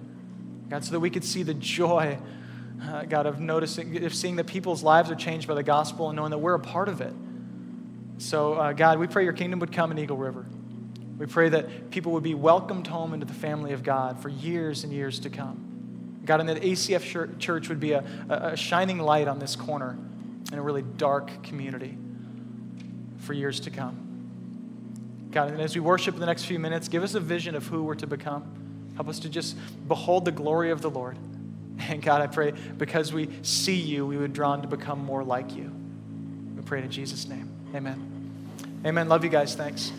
[0.70, 2.20] God, so that we could see the joy,
[2.84, 6.16] uh, God, of noticing, of seeing that people's lives are changed by the gospel and
[6.16, 7.16] knowing that we're a part of it.
[8.20, 10.46] So, uh, God, we pray your kingdom would come in Eagle River.
[11.18, 14.84] We pray that people would be welcomed home into the family of God for years
[14.84, 15.73] and years to come.
[16.26, 19.98] God, and that ACF Church would be a, a shining light on this corner
[20.52, 21.98] in a really dark community
[23.20, 23.98] for years to come.
[25.32, 27.66] God, and as we worship in the next few minutes, give us a vision of
[27.68, 28.92] who we're to become.
[28.96, 29.58] Help us to just
[29.88, 31.18] behold the glory of the Lord.
[31.80, 35.56] And God, I pray because we see you, we would drawn to become more like
[35.56, 35.74] you.
[36.56, 37.50] We pray in Jesus' name.
[37.74, 38.14] Amen.
[38.86, 39.10] Amen.
[39.10, 39.56] Love you guys.
[39.56, 39.92] Thanks.